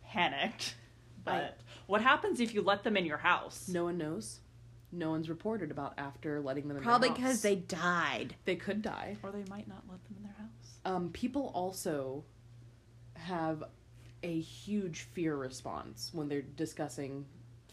[0.07, 0.74] panicked.
[1.24, 1.50] But I-
[1.87, 3.68] what happens if you let them in your house?
[3.68, 4.40] No one knows.
[4.90, 6.83] No one's reported about after letting them in.
[6.83, 7.26] Probably their house.
[7.26, 8.35] because they died.
[8.46, 9.18] they could die.
[9.22, 10.78] Or they might not let them in their house.
[10.85, 12.24] Um, people also
[13.14, 13.64] have
[14.22, 17.26] a huge fear response when they're discussing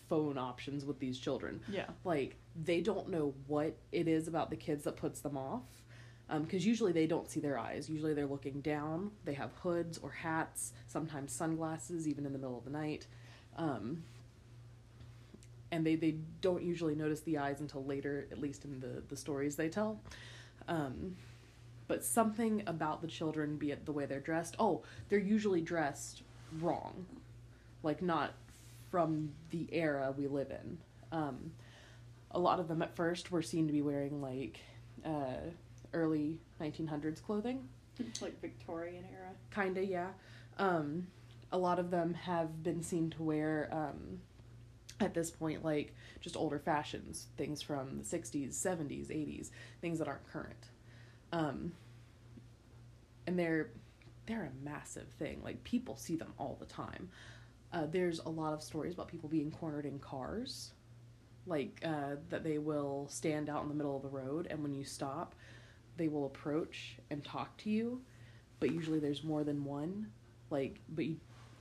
[0.09, 1.61] phone options with these children.
[1.67, 1.85] Yeah.
[2.03, 5.63] Like they don't know what it is about the kids that puts them off.
[6.27, 7.87] Because usually they don't see their eyes.
[7.87, 9.11] Usually they're looking down.
[9.25, 13.05] They have hoods or hats, sometimes sunglasses, even in the middle of the night.
[13.57, 14.03] Um,
[15.71, 19.15] and they, they don't usually notice the eyes until later, at least in the, the
[19.15, 19.99] stories they tell.
[20.67, 21.15] Um,
[21.87, 26.23] but something about the children, be it the way they're dressed, oh, they're usually dressed
[26.59, 27.05] wrong.
[27.83, 28.33] Like, not
[28.95, 30.77] from the era we live in.
[31.11, 31.51] Um,
[32.31, 34.61] a lot of them at first were seen to be wearing, like,
[35.03, 35.51] uh,
[35.91, 37.67] early 1900s clothing.
[38.21, 39.31] like Victorian era.
[39.53, 40.11] Kinda, yeah.
[40.57, 41.07] Um,
[41.51, 44.21] a lot of them have been seen to wear, um,
[45.01, 49.49] at this point, like just older fashions, things from the 60s, 70s, 80s,
[49.81, 50.69] things that aren't current.
[51.33, 51.73] Um,
[53.27, 53.71] and they're
[54.25, 55.41] they're a massive thing.
[55.43, 57.09] Like people see them all the time.
[57.73, 60.71] Uh, there's a lot of stories about people being cornered in cars,
[61.45, 64.73] like uh, that they will stand out in the middle of the road, and when
[64.73, 65.35] you stop,
[65.97, 68.01] they will approach and talk to you.
[68.59, 70.07] But usually there's more than one.
[70.49, 71.17] Like, but you,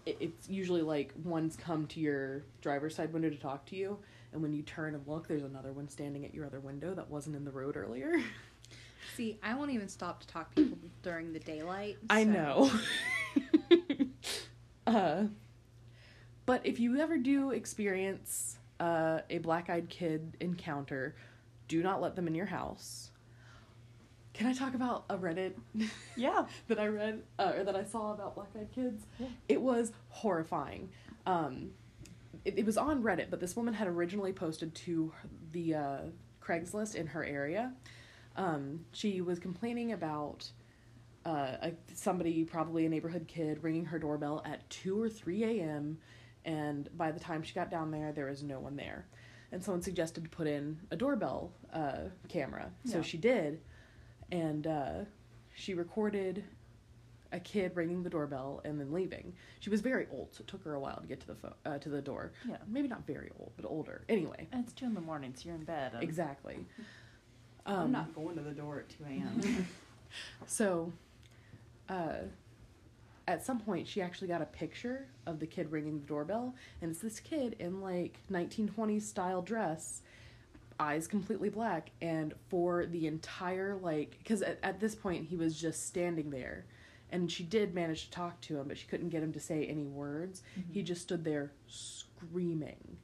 [0.07, 3.99] it, it's usually like one's come to your driver's side window to talk to you,
[4.33, 7.11] and when you turn and look, there's another one standing at your other window that
[7.11, 8.15] wasn't in the road earlier.
[9.17, 11.99] See, I won't even stop to talk to people during the daylight.
[12.11, 12.71] I know.
[14.87, 15.25] uh,
[16.47, 21.15] but if you ever do experience uh, a black eyed kid encounter,
[21.69, 23.11] do not let them in your house.
[24.35, 25.53] Can I talk about a Reddit
[26.17, 26.47] Yeah.
[26.69, 29.05] that I read uh, or that I saw about black eyed kids?
[29.19, 29.29] Yeah.
[29.49, 30.91] It was horrifying.
[31.25, 31.71] Um,
[32.45, 35.13] it, it was on Reddit, but this woman had originally posted to
[35.53, 35.99] the uh,
[36.43, 37.73] Craigslist in her area.
[38.37, 40.51] Um, she was complaining about
[41.25, 45.99] uh, a, somebody, probably a neighborhood kid, ringing her doorbell at 2 or 3 a.m.
[46.45, 49.07] And by the time she got down there, there was no one there.
[49.53, 52.71] And someone suggested to put in a doorbell uh, camera.
[52.85, 53.03] So Yeah.
[53.03, 53.61] she did.
[54.33, 54.93] And uh,
[55.55, 56.45] she recorded
[57.33, 59.33] a kid ringing the doorbell and then leaving.
[59.61, 61.55] She was very old, so it took her a while to get to the phone,
[61.67, 62.33] uh, to the door.
[62.49, 62.57] Yeah.
[62.69, 64.05] Maybe not very old, but older.
[64.09, 65.95] Anyway, And it's two in the morning, so you're in bed.
[65.95, 66.65] and- exactly.
[67.67, 69.67] I'm Um, not going to the door at 2 a.m.
[70.47, 70.93] So,
[71.89, 72.19] uh,
[73.27, 76.91] at some point, she actually got a picture of the kid ringing the doorbell, and
[76.91, 80.03] it's this kid in like 1920s style dress,
[80.79, 85.59] eyes completely black, and for the entire like, because at, at this point he was
[85.59, 86.67] just standing there,
[87.11, 89.65] and she did manage to talk to him, but she couldn't get him to say
[89.65, 90.43] any words.
[90.55, 90.87] He mm-hmm.
[90.87, 92.99] just stood there screaming,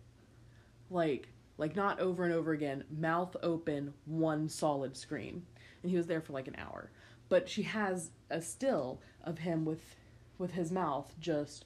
[0.90, 5.46] like like not over and over again, mouth open, one solid scream,
[5.83, 6.90] and he was there for like an hour.
[7.28, 9.94] But she has a still of him with
[10.40, 11.64] with his mouth just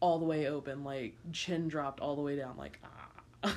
[0.00, 2.80] all the way open like chin dropped all the way down like
[3.44, 3.56] ah.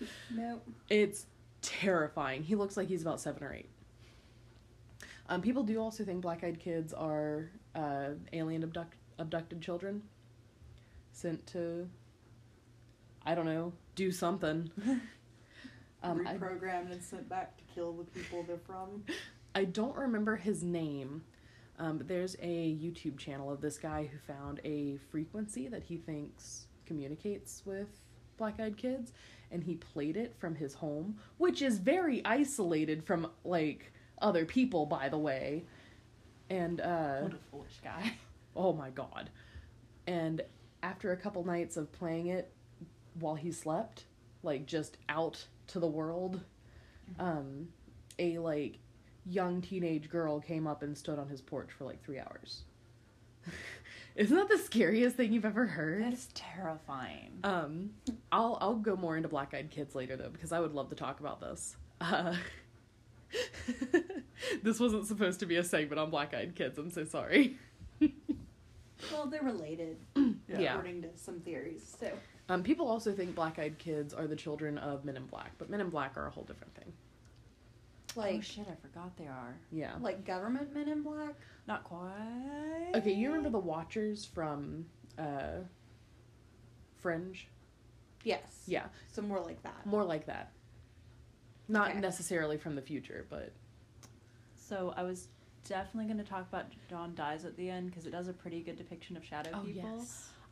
[0.34, 0.62] Nope.
[0.88, 1.26] it's
[1.62, 2.42] terrifying.
[2.42, 3.68] He looks like he's about seven or eight.
[5.28, 10.02] Um, people do also think black-eyed kids are uh, alien abduct- abducted children
[11.12, 11.88] sent to
[13.24, 14.70] i don't know do something.
[16.02, 19.02] Um, I, Reprogrammed and sent back to kill the people they're from.
[19.54, 21.24] I don't remember his name,
[21.78, 25.96] um, but there's a YouTube channel of this guy who found a frequency that he
[25.96, 27.88] thinks communicates with
[28.36, 29.12] black eyed kids,
[29.50, 34.86] and he played it from his home, which is very isolated from like other people,
[34.86, 35.64] by the way.
[36.48, 38.14] And uh, What a foolish guy.
[38.56, 39.30] oh my god.
[40.06, 40.42] And
[40.82, 42.52] after a couple nights of playing it
[43.18, 44.04] while he slept,
[44.42, 46.40] like just out to the world,
[47.18, 47.68] um,
[48.18, 48.78] a like
[49.28, 52.62] young teenage girl came up and stood on his porch for like three hours.
[54.16, 56.02] Isn't that the scariest thing you've ever heard?
[56.02, 57.32] That is terrifying.
[57.44, 57.90] Um,
[58.32, 60.96] I'll I'll go more into Black Eyed Kids later though because I would love to
[60.96, 61.76] talk about this.
[62.00, 62.34] Uh,
[64.62, 66.78] this wasn't supposed to be a segment on Black Eyed Kids.
[66.78, 67.56] I'm so sorry.
[69.12, 69.98] Well, they're related,
[70.48, 70.70] Yeah.
[70.72, 71.96] according to some theories.
[72.00, 72.10] So,
[72.48, 75.68] Um, people also think Black Eyed Kids are the children of Men in Black, but
[75.68, 76.90] Men in Black are a whole different thing.
[78.18, 79.56] Oh shit, I forgot they are.
[79.72, 79.92] Yeah.
[80.00, 81.34] like government men in black.
[81.66, 82.92] Not quite.
[82.94, 84.86] Okay, you remember the Watchers from
[85.18, 85.62] uh,
[86.98, 87.48] Fringe?
[88.24, 88.62] Yes.
[88.66, 89.84] Yeah, So more like that.
[89.86, 90.52] more like that.
[91.68, 92.00] Not Okay.
[92.00, 93.52] necessarily from the future, but
[94.56, 95.28] So I was
[95.68, 98.62] definitely going to talk about John dies at the end because it does a pretty
[98.62, 100.04] good depiction of shadow Oh, people.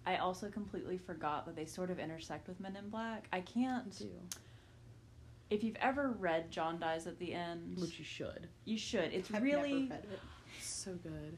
[0.07, 3.27] I also completely forgot that they sort of intersect with Men in Black.
[3.33, 3.97] I can't.
[3.97, 4.11] do
[5.51, 8.49] If you've ever read John dies at the end, which you should.
[8.65, 9.13] you should.
[9.13, 9.83] It's I've really.
[9.85, 10.21] never read it.
[10.61, 11.37] So good.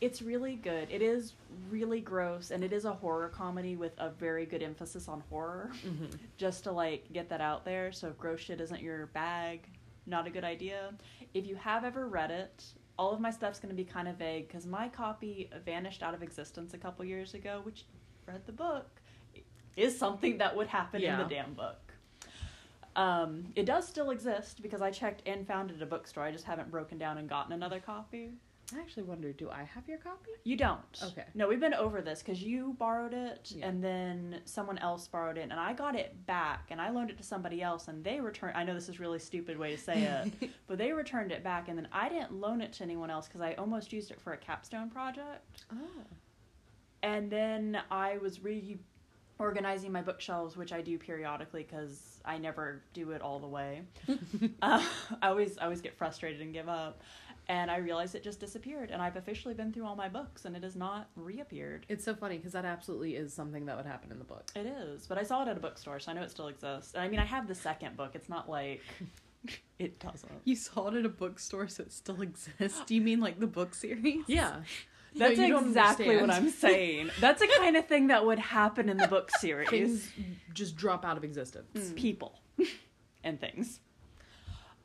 [0.00, 0.88] It's really good.
[0.90, 1.34] It is
[1.70, 5.70] really gross, and it is a horror comedy with a very good emphasis on horror.
[5.86, 6.16] Mm-hmm.
[6.36, 7.92] Just to like get that out there.
[7.92, 9.68] So if gross shit isn't your bag,
[10.06, 10.90] not a good idea.
[11.32, 12.64] If you have ever read it,
[12.98, 16.14] all of my stuff's going to be kind of vague because my copy vanished out
[16.14, 17.84] of existence a couple years ago, which
[18.26, 19.00] read the book
[19.76, 21.83] is something that would happen in the damn book.
[22.96, 26.22] Um, it does still exist because I checked and found it at a bookstore.
[26.24, 28.30] I just haven't broken down and gotten another copy.
[28.74, 30.30] I actually wonder, do I have your copy?
[30.44, 30.78] You don't.
[31.02, 31.24] Okay.
[31.34, 33.68] No, we've been over this because you borrowed it Yeah.
[33.68, 37.18] and then someone else borrowed it, and I got it back and I loaned it
[37.18, 38.56] to somebody else, and they returned.
[38.56, 40.04] I know this is a really stupid way to say
[40.40, 43.26] it, but they returned it back, and then I didn't loan it to anyone else
[43.28, 45.76] because I almost used it for a capstone project, Oh.
[47.02, 48.40] and then I was
[49.38, 53.82] reorganizing my bookshelves, which I do periodically because I never do it all the way.
[54.62, 54.84] uh,
[55.22, 57.02] I always I always get frustrated and give up.
[57.46, 60.56] And I realized it just disappeared, and I've officially been through all my books, and
[60.56, 61.84] it has not reappeared.
[61.90, 64.50] It's so funny because that absolutely is something that would happen in the book.
[64.56, 66.94] It is, but I saw it at a bookstore, so I know it still exists.
[66.94, 68.12] And I mean, I have the second book.
[68.14, 68.80] It's not like
[69.78, 70.32] it doesn't.
[70.44, 72.80] You saw it at a bookstore, so it still exists.
[72.86, 74.24] Do you mean like the book series?
[74.26, 74.62] Yeah.
[75.18, 76.30] That's No, exactly what.
[76.30, 77.10] I'm saying.
[77.20, 79.68] That's the kind of thing that would happen in the book series.
[79.68, 80.12] Things
[80.52, 81.92] just drop out of existence.
[81.96, 82.38] People
[83.22, 83.80] and things.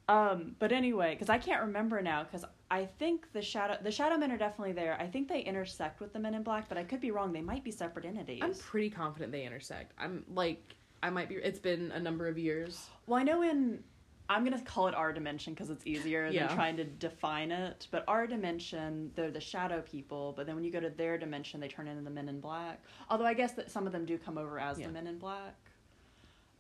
[0.08, 4.18] Um, but anyway, because I can't remember now, because I think the shadow the shadow
[4.18, 4.98] men are definitely there.
[5.00, 7.32] I think they intersect with the men in black, but I could be wrong.
[7.32, 8.42] They might be separate entities.
[8.44, 9.94] I'm pretty confident they intersect.
[10.00, 11.36] I'm like, I might be.
[11.36, 12.88] It's been a number of years.
[13.06, 13.84] Well, I know in
[14.32, 16.46] I'm gonna call it our dimension because it's easier Yeah.
[16.48, 17.88] than trying to define it.
[17.90, 20.34] But our dimension, they're the shadow people.
[20.38, 22.80] But then when you go to their dimension, they turn into the men in black.
[23.10, 24.88] Although I guess that some of them do come over as Yeah.
[24.88, 25.56] the men in black.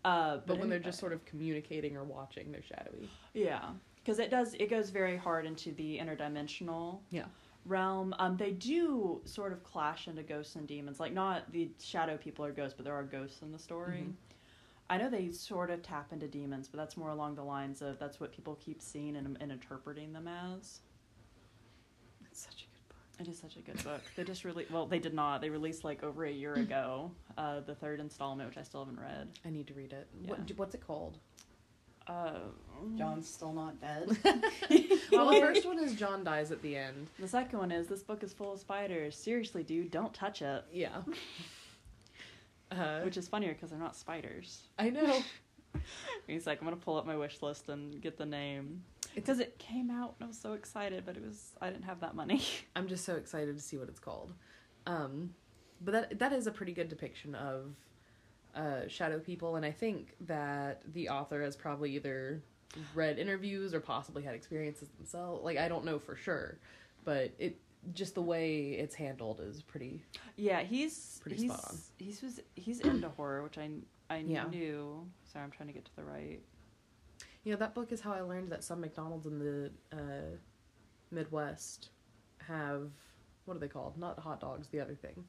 [0.03, 3.07] Uh, But, when they're just sort of communicating or watching, they're shadowy.
[3.33, 7.25] yeah, because it does it goes very hard into the interdimensional Yeah.
[7.65, 8.15] realm.
[8.17, 10.99] Um, they do sort of clash into ghosts and demons.
[10.99, 14.05] Like not the shadow people are ghosts, but there are ghosts in the story.
[14.07, 14.13] Mhm.
[14.89, 17.99] I know they sort of tap into demons, but that's more along the lines of
[17.99, 20.79] that's what people keep seeing and, and interpreting them as.
[22.25, 23.19] It's such a good book.
[23.19, 24.01] It is such a good book.
[24.15, 25.41] They just really well, they did not.
[25.41, 28.99] They released like over a year ago, uh, the third installment, which I still haven't
[28.99, 29.27] read.
[29.45, 30.07] I need to read it.
[30.23, 30.31] Yeah.
[30.31, 31.19] What, what's it called?
[32.07, 32.39] Uh,
[32.97, 34.17] John's still not dead.
[35.11, 37.07] well, the first one is John dies at the end.
[37.19, 39.15] the second one is this book is full of spiders.
[39.15, 40.63] Seriously, dude, don't touch it.
[40.73, 41.01] Yeah.
[42.71, 44.61] Uh, Which is funnier because they're not spiders.
[44.77, 45.21] I know.
[46.27, 48.83] He's like, I'm gonna pull up my wish list and get the name
[49.15, 51.99] because it came out and I was so excited, but it was I didn't have
[52.01, 52.41] that money.
[52.75, 54.33] I'm just so excited to see what it's called.
[54.85, 55.33] Um,
[55.81, 57.75] but that that is a pretty good depiction of
[58.55, 62.41] uh, shadow people, and I think that the author has probably either
[62.93, 65.43] read interviews or possibly had experiences themselves.
[65.43, 66.57] Like I don't know for sure,
[67.03, 67.57] but it
[67.93, 70.03] just the way it's handled is pretty.
[70.35, 71.77] Yeah, he's Pretty he's, spot on.
[71.97, 73.69] He's was he's into horror, which I
[74.09, 74.45] I Yeah.
[74.47, 75.07] knew.
[75.25, 76.39] Sorry, I'm trying to get to the right.
[77.43, 80.35] You know that book is how I learned that some McDonald's in the uh,
[81.11, 81.89] Midwest
[82.47, 82.91] have
[83.45, 83.97] what are they called?
[83.97, 84.67] Not hot dogs.
[84.67, 85.23] The other thing.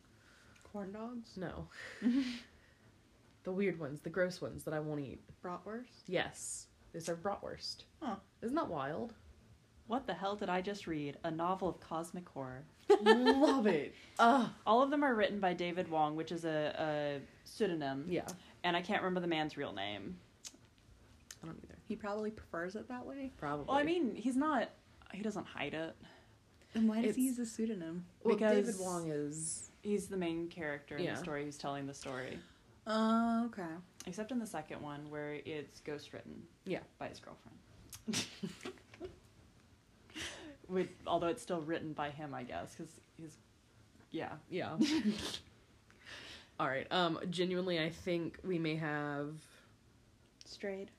[0.72, 1.68] Corn dogs, No.
[3.44, 5.20] the weird ones, the gross ones that I won't eat.
[5.42, 6.02] bratwurst.
[6.06, 7.84] Yes, they serve bratwurst.
[8.02, 8.16] Huh.
[8.42, 9.14] Isn't that wild?
[9.90, 11.16] What the hell did I just read?
[11.24, 12.62] A novel of cosmic horror.
[13.02, 13.92] Love it.
[14.20, 14.48] Ugh.
[14.64, 18.28] All of them are written by David Wong, which is a, a pseudonym, Yeah,
[18.62, 20.16] and I can't remember the man's real name.
[21.42, 21.74] I don't either.
[21.88, 23.32] He probably prefers it that way.
[23.36, 23.64] Probably.
[23.66, 24.70] Well, I mean, he's not.
[25.12, 25.96] He doesn't hide it.
[26.74, 28.04] And why does he use a pseudonym?
[28.22, 29.70] well, David Wong is.
[29.82, 31.14] He's the main character in Yeah.
[31.14, 32.38] the story who's telling the story.
[32.86, 33.62] Oh, okay.
[34.06, 36.44] Except in the second one where it's ghost written.
[36.64, 36.78] Yeah.
[37.00, 37.56] By his girlfriend.
[40.70, 43.36] With, although it's still written by him, I guess, because he's,
[44.10, 44.32] Yeah.
[44.48, 44.76] Yeah.
[46.60, 46.86] All right.
[46.92, 49.34] Um, genuinely, I think we may have.
[50.44, 50.90] Strayed.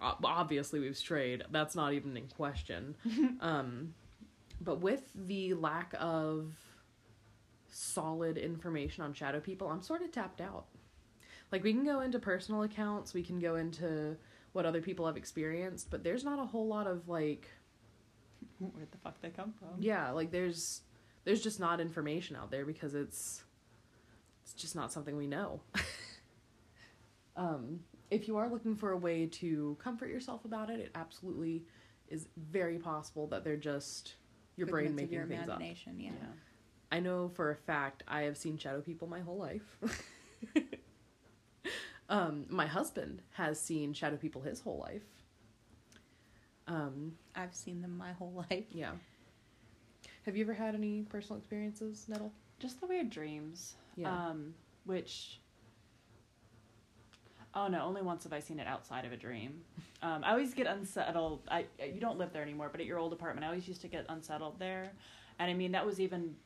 [0.00, 1.42] ob- Obviously, we've strayed.
[1.50, 2.94] That's not even in question.
[3.40, 3.94] um,
[4.60, 6.52] but with the lack of
[7.70, 10.66] solid information on shadow people, I'm sort of tapped out.
[11.50, 14.16] Like we can go into personal accounts, we can go into
[14.52, 17.48] what other people have experienced, but there's not a whole lot of like
[18.72, 19.80] Where the fuck they come from?
[19.80, 20.82] yeah, like there's
[21.24, 23.42] there's just not information out there because it's
[24.42, 25.60] it's just not something we know.
[27.36, 31.64] um, if you are looking for a way to comfort yourself about it, it absolutely
[32.08, 34.14] is very possible that they're just
[34.56, 35.56] your brain making your things up.
[35.60, 36.10] imagination, Yeah.
[36.90, 39.78] I know for a fact I have seen shadow people my whole life.
[42.08, 45.02] um, my husband has seen shadow people his whole life.
[46.68, 48.66] Um, I've seen them my whole life.
[48.70, 48.92] yeah.
[50.26, 52.30] Have you ever had any personal experiences, Nettle?
[52.58, 53.74] Just the weird dreams.
[53.96, 54.12] Yeah.
[54.12, 54.54] Um,
[54.84, 55.40] which.
[57.54, 57.82] Oh no!
[57.82, 59.60] Only once have I seen it outside of a dream.
[60.00, 61.40] Um, I always get unsettled.
[61.50, 63.88] I you don't live there anymore, but at your old apartment, I always used to
[63.88, 64.92] get unsettled there,
[65.40, 66.36] and I mean that was even.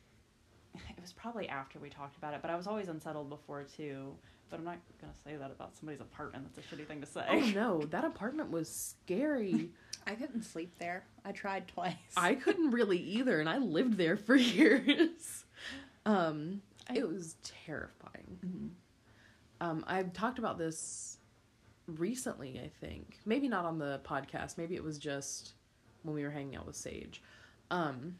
[0.75, 4.13] It was probably after we talked about it, but I was always unsettled before too.
[4.49, 6.45] But I'm not gonna say that about somebody's apartment.
[6.55, 7.25] That's a shitty thing to say.
[7.29, 9.69] Oh no, that apartment was scary.
[10.07, 11.05] I couldn't sleep there.
[11.23, 11.95] I tried twice.
[12.17, 15.45] I couldn't really either, and I lived there for years.
[16.05, 18.37] Um, I- it was terrifying.
[18.45, 18.69] Mhm.
[19.65, 21.17] Um, I've talked about this
[21.87, 23.19] recently, I think.
[23.25, 24.57] Maybe not on the podcast.
[24.57, 25.53] Maybe it was just
[26.03, 27.21] when we were hanging out with Sage.
[27.71, 28.17] Um,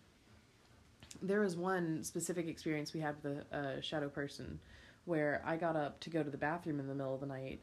[1.21, 4.59] there was one specific experience we had with a, a shadow person
[5.05, 7.59] where I got up to go to the bathroom in the middle of the night,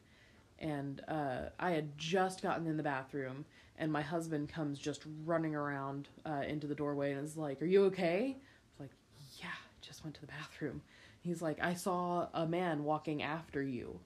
[0.59, 3.45] and uh, I had just gotten in the bathroom,
[3.77, 7.65] and my husband comes just running around uh, into the doorway and is like, "Are
[7.65, 8.91] you okay?" I was like,
[9.39, 9.47] "Yeah,
[9.81, 10.81] just went to the bathroom."
[11.21, 13.99] He's like, "I saw a man walking after you."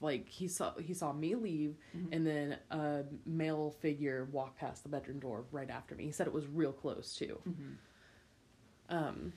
[0.00, 2.08] Like he saw he saw me leave, Mhm.
[2.12, 6.04] and then a male figure walk past the bedroom door right after me.
[6.04, 7.38] He said it was real close too.
[7.46, 7.76] Mhm.
[8.88, 9.32] Um,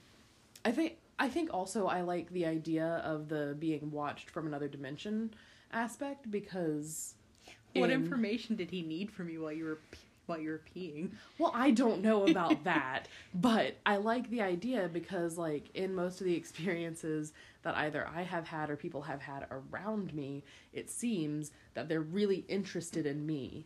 [0.65, 4.67] I think I think also I like the idea of the being watched from another
[4.67, 5.33] dimension
[5.71, 7.15] aspect because
[7.73, 9.79] what in- information did he need from you while you were
[10.27, 11.11] while you were peeing?
[11.37, 16.21] Well, I don't know about that, but I like the idea because, like, in most
[16.21, 17.33] of the experiences
[17.63, 22.01] that either I have had or people have had around me, it seems that they're
[22.01, 23.65] really interested in me.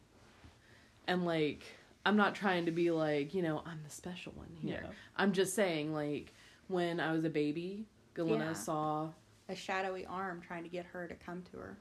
[1.08, 1.63] And, like,
[2.06, 4.82] I'm not trying to be like, you know, I'm the special one here.
[4.84, 4.90] Yeah.
[5.16, 6.34] I'm just saying, like,
[6.68, 8.54] when I was a baby, Galena Yeah.
[8.54, 9.10] saw,
[9.50, 11.78] A shadowy arm trying to get her to come to her.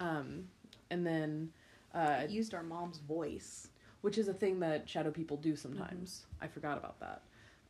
[0.00, 0.48] um,
[0.90, 1.52] and then,
[1.94, 3.68] uh, It used our mom's voice.
[4.02, 6.24] which is a thing that shadow people do sometimes.
[6.40, 7.22] I forgot about that.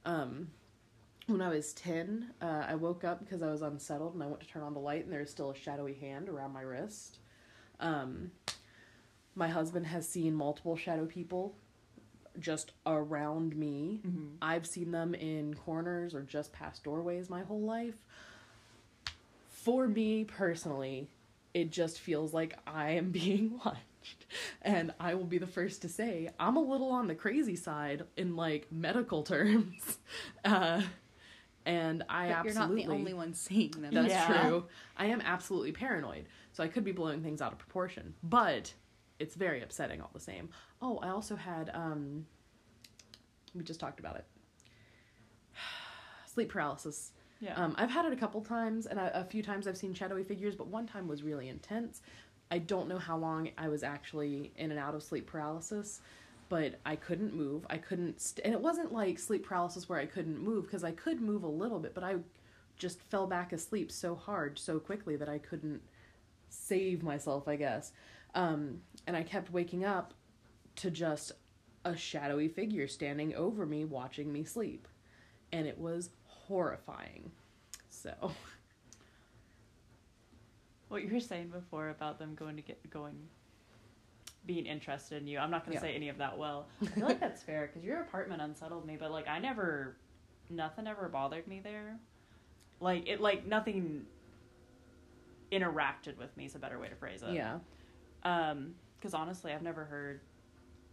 [0.05, 0.51] Um,
[1.27, 4.41] when I was 10, uh, I woke up because I was unsettled and I went
[4.41, 7.19] to turn on the light and there was still a shadowy hand around my wrist.
[7.81, 8.31] Um,
[9.41, 11.57] my husband has seen multiple shadow people
[12.39, 14.01] just around me.
[14.07, 14.37] Mhm.
[14.41, 17.97] I've seen them in corners or just past doorways my whole life.
[19.49, 21.09] For me personally,
[21.55, 24.27] it just feels like I am being watched.
[24.63, 28.05] And I will be the first to say, I'm a little on the crazy side
[28.17, 29.99] in like medical terms.
[30.45, 30.83] Uh,
[31.67, 32.83] and I But you're absolutely.
[32.85, 33.93] not the only one seeing them.
[33.95, 34.27] That's Yeah.
[34.49, 34.65] true.
[34.97, 36.27] I am absolutely paranoid.
[36.53, 38.15] So I could be blowing things out of proportion.
[38.23, 38.75] But
[39.21, 40.49] it's very upsetting all the same.
[40.83, 42.27] Oh, I also had um
[43.55, 44.25] we just talked about it.
[46.27, 47.13] Sleep paralysis.
[47.41, 47.55] Yeah.
[47.55, 50.25] Um, I've had it a couple times, and a, a few times I've seen shadowy
[50.25, 52.03] figures, but one time was really intense.
[52.51, 56.01] I don't know how long I was actually in and out of sleep paralysis,
[56.49, 57.65] but I couldn't move.
[57.71, 60.91] I couldn't, st- and it wasn't like sleep paralysis where I couldn't move because I
[60.91, 62.17] could move a little bit, but I
[62.77, 65.81] just fell back asleep so hard so quickly that I couldn't
[66.49, 67.93] save myself, I guess.
[68.35, 70.15] Um, and I kept waking up
[70.77, 71.33] to just
[71.85, 74.87] a shadowy figure standing over me, watching me sleep,
[75.53, 77.31] and it was horrifying.
[77.89, 78.33] So.
[80.89, 83.15] what you were saying before about them going to get going
[84.47, 85.91] being interested in you i'm not going to Yeah.
[85.93, 88.97] say any of that well i feel like that's fair because your apartment unsettled me
[88.99, 89.97] but like i never
[90.49, 91.97] nothing ever bothered me there
[92.81, 94.05] like it like nothing
[95.53, 97.59] interacted with me is a better way to phrase it Yeah.
[98.25, 100.21] Um because honestly i've never heard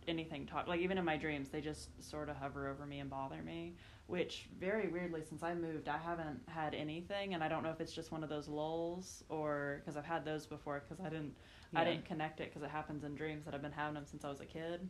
[0.08, 3.10] anything talk like even in my dreams they just sort of hover over me and
[3.10, 3.74] bother me
[4.08, 7.82] which very weirdly since i moved i haven't had anything and i don't know if
[7.82, 11.34] it's just one of those lulls or because i've had those before because i didn't
[11.76, 14.24] i didn't connect it because it happens in dreams that i've been having them since
[14.24, 14.88] i was a kid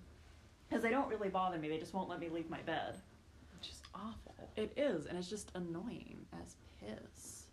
[0.69, 2.93] because they don't really bother me they just won't let me leave my bed
[3.59, 4.35] Which is awful.
[4.55, 7.45] It is, and it's just annoying as piss.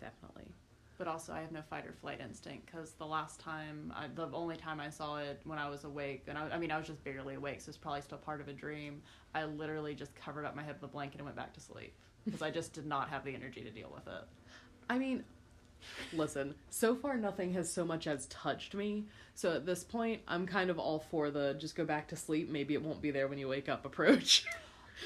[0.00, 0.54] Definitely.
[1.00, 4.28] But also, I have no fight or flight instinct because the last time, I, the
[4.34, 6.86] only time I saw it when I was awake, and I, I mean, I was
[6.86, 9.00] just barely awake, so it's probably still part of a dream.
[9.34, 11.94] I literally just covered up my head with a blanket and went back to sleep
[12.26, 14.24] because I just did not have the energy to deal with it.
[14.90, 15.24] I mean,
[16.12, 19.06] listen, so far nothing has so much as touched me.
[19.34, 22.50] So at this point, I'm kind of all for the just go back to sleep.
[22.50, 24.44] Maybe it won't be there when you wake up approach.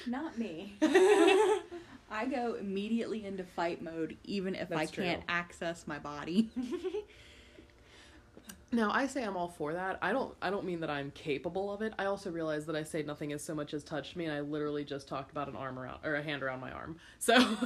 [0.09, 0.75] Not me.
[2.11, 5.25] I go immediately into fight mode, even if I can't true.
[5.29, 6.51] access my body.
[8.73, 9.99] now, I say I'm all for that.
[10.03, 11.93] I don't I don't mean that I'm capable of it.
[11.99, 14.41] I also realize that I say nothing has so much as touched me and I
[14.41, 16.97] literally just talked about an arm around or a hand around my arm.
[17.19, 17.35] So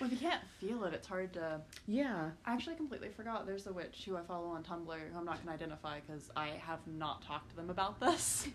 [0.00, 1.60] Well, if you can't feel it, it's hard to.
[1.86, 2.30] yeah.
[2.44, 3.46] I actually completely forgot.
[3.46, 6.28] There's a witch who I follow on Tumblr who I'm not going to identify because
[6.36, 8.48] I have not talked to them about this.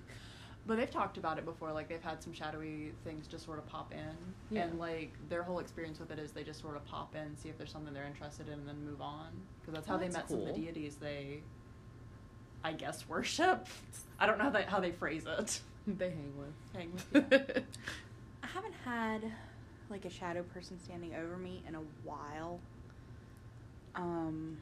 [0.67, 1.71] But they've talked about it before.
[1.71, 4.15] Like they've had some shadowy things just sort of pop in,
[4.55, 4.63] Yeah.
[4.65, 7.49] and like their whole experience with it is they just sort of pop in, see
[7.49, 9.29] if there's something they're interested in, and then move on.
[9.59, 11.41] Because that's how Oh, they that's met some of the deities they,
[12.63, 13.67] I guess, worship.
[14.19, 15.61] I don't know how they how they phrase it.
[15.87, 16.53] They hang with.
[16.75, 17.07] Hang with
[17.55, 17.63] you.
[18.43, 19.31] I haven't had
[19.89, 22.59] like a shadow person standing over me in a while.
[23.95, 24.59] Um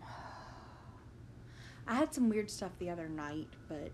[1.86, 3.92] I had some weird stuff the other night, but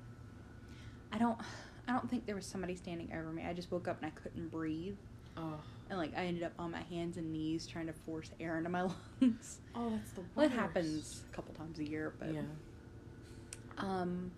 [1.12, 1.40] I don't
[1.88, 3.44] I don't think there was somebody standing over me.
[3.48, 4.96] I just woke up and I couldn't breathe.
[5.38, 5.60] oh.
[5.90, 8.70] And like I ended up on my hands and knees trying to force air into
[8.70, 8.82] my
[9.22, 9.60] lungs.
[9.76, 12.42] Oh, that's the Well, it happens a couple times a year, but Yeah.
[13.78, 14.32] um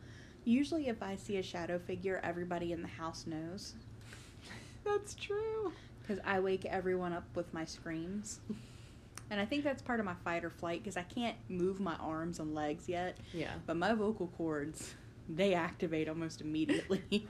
[0.44, 3.76] usually if I see a shadow figure, everybody in the house knows.
[4.84, 5.72] That's true.
[6.02, 8.40] because I wake everyone up with my screams.
[9.30, 11.96] And I think that's part of my fight or flight because I can't move my
[11.96, 13.52] arms and legs yet, Yeah.
[13.66, 14.94] but my vocal cords
[15.30, 17.02] they activate almost immediately.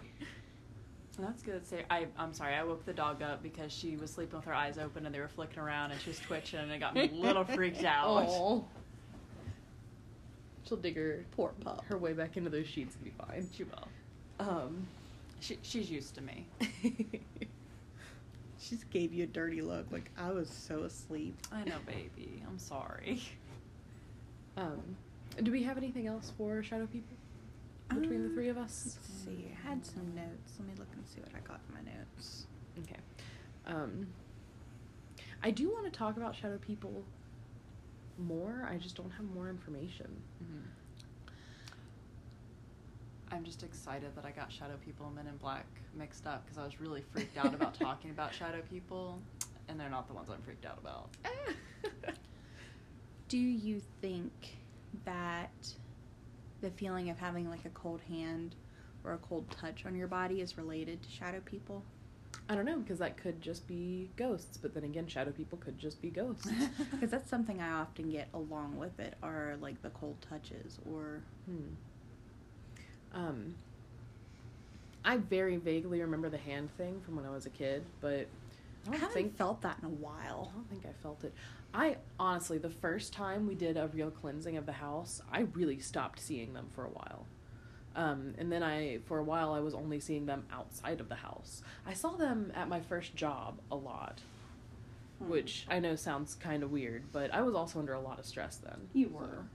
[1.19, 1.65] That's good.
[1.65, 2.53] Say, I, I'm sorry.
[2.53, 5.19] I woke the dog up because she was sleeping with her eyes open and they
[5.19, 8.27] were flicking around and she was twitching and it got me a little freaked out.
[8.29, 8.65] Oh.
[10.67, 11.83] She'll dig her Poor pup.
[11.85, 13.47] her way back into those sheets and be fine.
[13.55, 13.87] She will.
[14.39, 14.85] Um.
[15.39, 16.45] She, she's used to me.
[18.59, 21.35] She just gave you a dirty look, like I was so asleep.
[21.51, 22.41] I know, baby.
[22.47, 23.21] I'm sorry.
[24.57, 24.81] um.
[25.43, 27.15] Do we have anything else for shadow people
[27.89, 28.97] between the Um, three of us?
[28.97, 29.51] Let's see.
[29.51, 30.53] I had some notes.
[30.59, 32.47] Let me look and see what I got in my notes.
[32.79, 32.99] Okay.
[33.65, 34.07] Um.
[35.43, 37.03] I do want to talk about shadow people
[38.17, 38.67] more.
[38.69, 40.07] I just don't have more information.
[40.43, 40.65] Mm-hmm.
[43.31, 45.65] I'm just excited that I got Shadow People and Men in Black
[45.95, 49.19] mixed up because I was really freaked out about talking about Shadow People,
[49.67, 51.09] and they're not the ones I'm freaked out about.
[53.27, 54.31] Do you think
[55.05, 55.51] that
[56.61, 58.55] the feeling of having like a cold hand
[59.03, 61.83] or a cold touch on your body is related to shadow people?
[62.49, 65.77] I don't know because that could just be ghosts, but then again, shadow people could
[65.77, 66.47] just be ghosts.
[66.91, 71.21] Because that's something I often get along with it are like the cold touches or
[71.45, 71.73] Hmm.
[73.13, 73.55] Um,
[75.03, 78.27] I very vaguely remember the hand thing from when I was a kid, but
[78.87, 80.49] I I, don't haven't think felt that in a while.
[80.51, 81.33] I don't think I felt it.
[81.73, 85.79] I honestly, the first time we did a real cleansing of the house, I really
[85.79, 87.25] stopped seeing them for a while.
[87.95, 91.15] Um, and then I, for a while, I was only seeing them outside of the
[91.15, 91.63] house.
[91.85, 94.21] I saw them at my first job a lot,
[95.19, 95.29] Hmm.
[95.29, 98.25] which I know sounds kind of weird, but I was also under a lot of
[98.25, 98.87] stress then.
[98.93, 99.45] You so, were.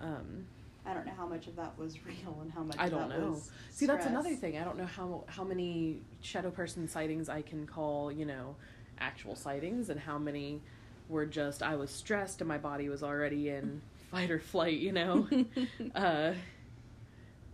[0.00, 0.46] um,
[0.86, 3.40] I don't know how much of that was real and how much I don't know.
[3.70, 4.58] See, that's another thing.
[4.58, 8.56] I don't know how how many shadow person sightings I can call, you know,
[8.98, 10.60] actual sightings, and how many
[11.08, 13.80] were just I was stressed and my body was already in
[14.10, 15.28] fight or flight, you know.
[15.94, 16.32] uh,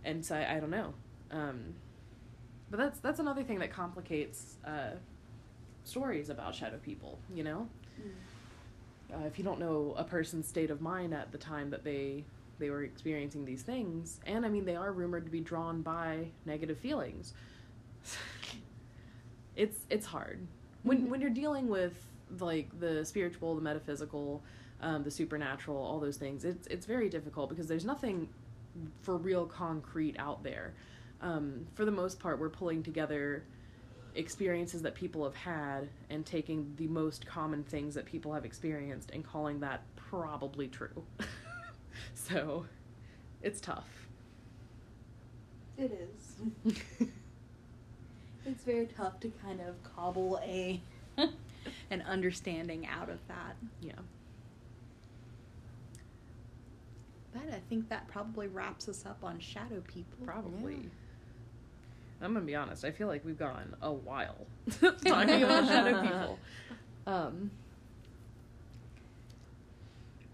[0.03, 0.93] and so I, I don't know.
[1.31, 1.75] Um,
[2.69, 4.91] but that's that's another thing that complicates uh,
[5.83, 7.19] stories about shadow people.
[7.33, 7.69] You know,
[9.13, 12.23] uh, if you don't know a person's state of mind at the time that they
[12.61, 16.27] they were experiencing these things, and I mean they are rumored to be drawn by
[16.45, 17.33] negative feelings.
[19.57, 20.39] it's it's hard
[20.83, 21.93] when when you're dealing with
[22.39, 24.41] like the spiritual, the metaphysical,
[24.81, 26.45] um, the supernatural, all those things.
[26.45, 28.29] It's it's very difficult because there's nothing
[29.01, 30.73] for real concrete out there.
[31.21, 33.43] Um, for the most part, we're pulling together
[34.15, 39.11] experiences that people have had and taking the most common things that people have experienced
[39.11, 41.03] and calling that probably true.
[42.31, 42.65] so,
[43.41, 44.07] it's tough.
[45.77, 45.91] It
[46.65, 47.07] is.
[48.45, 50.81] It's very tough to kind of cobble a
[51.91, 53.55] an understanding out of that.
[53.81, 53.93] yeah.
[57.33, 60.25] But I think that probably wraps us up on shadow people.
[60.25, 60.89] Probably.
[62.21, 62.83] I'm gonna be honest.
[62.83, 64.47] I feel like we've gone a while
[64.81, 66.39] talking about shadow people.
[67.07, 67.51] Um,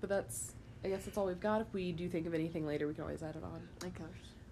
[0.02, 0.54] but that's.
[0.84, 1.62] I guess that's all we've got.
[1.62, 3.62] If we do think of anything later, we can always add it on.
[3.84, 4.08] My gosh.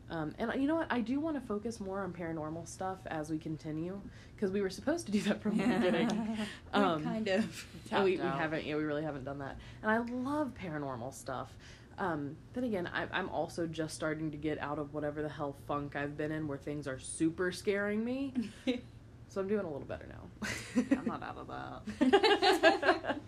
[0.09, 0.87] Um, and you know what?
[0.91, 3.99] I do want to focus more on paranormal stuff as we continue
[4.35, 6.37] because we were supposed to do that from the beginning.
[6.73, 7.65] Um, kind of.
[7.91, 8.65] we, we haven't.
[8.65, 9.57] Yeah, we really haven't done that.
[9.81, 11.51] And I love paranormal stuff.
[11.97, 15.55] Um, then again, I, I'm also just starting to get out of whatever the hell
[15.67, 18.33] funk I've been in, where things are super scaring me.
[19.27, 20.47] So I'm doing a little better now.
[20.97, 21.47] I'm not out of
[22.01, 23.19] that.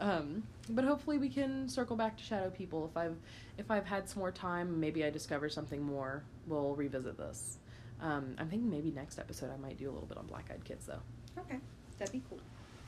[0.00, 2.86] Um, but hopefully we can circle back to Shadow People.
[2.90, 3.16] If I've
[3.58, 6.22] if I've had some more time, maybe I discover something more.
[6.46, 7.58] We'll revisit this.
[8.00, 10.64] Um, I'm thinking maybe next episode I might do a little bit on Black Eyed
[10.64, 11.00] Kids though.
[11.38, 11.58] Okay,
[11.98, 12.40] that'd be cool.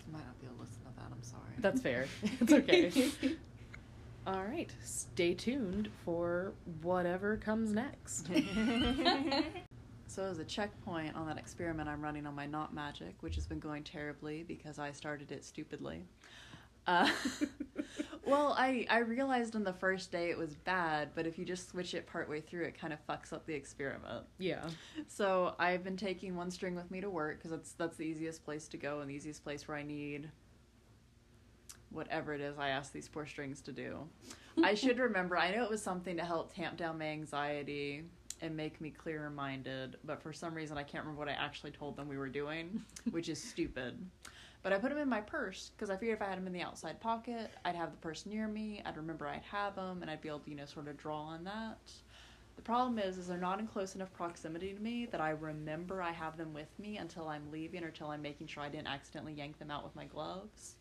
[0.08, 1.06] I might not be able to listen to that.
[1.10, 1.42] I'm sorry.
[1.58, 2.06] That's fair.
[2.40, 3.36] it's okay.
[4.26, 6.52] All right, stay tuned for
[6.82, 8.28] whatever comes next.
[10.08, 13.46] So as a checkpoint on that experiment I'm running on my knot magic, which has
[13.46, 16.02] been going terribly because I started it stupidly.
[16.88, 17.06] Uh,
[18.24, 21.68] well, I I realized on the first day it was bad, but if you just
[21.68, 24.24] switch it partway through, it kind of fucks up the experiment.
[24.38, 24.66] yeah.
[25.06, 28.42] So I've been taking one string with me to work because that's that's the easiest
[28.42, 30.30] place to go and the easiest place where I need
[31.90, 34.08] whatever it is I ask these poor strings to do.
[34.62, 35.36] I should remember.
[35.36, 38.04] I know it was something to help tamp down my anxiety
[38.40, 41.72] and make me clearer minded, but for some reason I can't remember what I actually
[41.72, 43.98] told them we were doing, which is stupid.
[44.68, 46.52] But I put them in my purse because I figured if I had them in
[46.52, 48.82] the outside pocket, I'd have the purse near me.
[48.84, 51.22] I'd remember I'd have them, and I'd be able to, you know, sort of draw
[51.22, 51.78] on that.
[52.56, 56.02] The problem is, is they're not in close enough proximity to me that I remember
[56.02, 58.88] I have them with me until I'm leaving or until I'm making sure I didn't
[58.88, 60.74] accidentally yank them out with my gloves.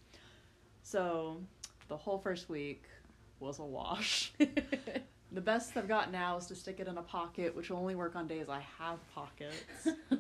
[0.84, 1.42] So,
[1.88, 2.84] the whole first week
[3.40, 4.34] was a wash.
[5.32, 7.96] the best I've got now is to stick it in a pocket, which will only
[7.96, 9.64] work on days I have pockets.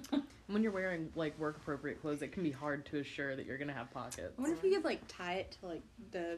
[0.47, 3.57] when you're wearing like work appropriate clothes, it can be hard to assure that you're
[3.57, 4.33] gonna have pockets.
[4.37, 6.37] I wonder if you could like tie it to like the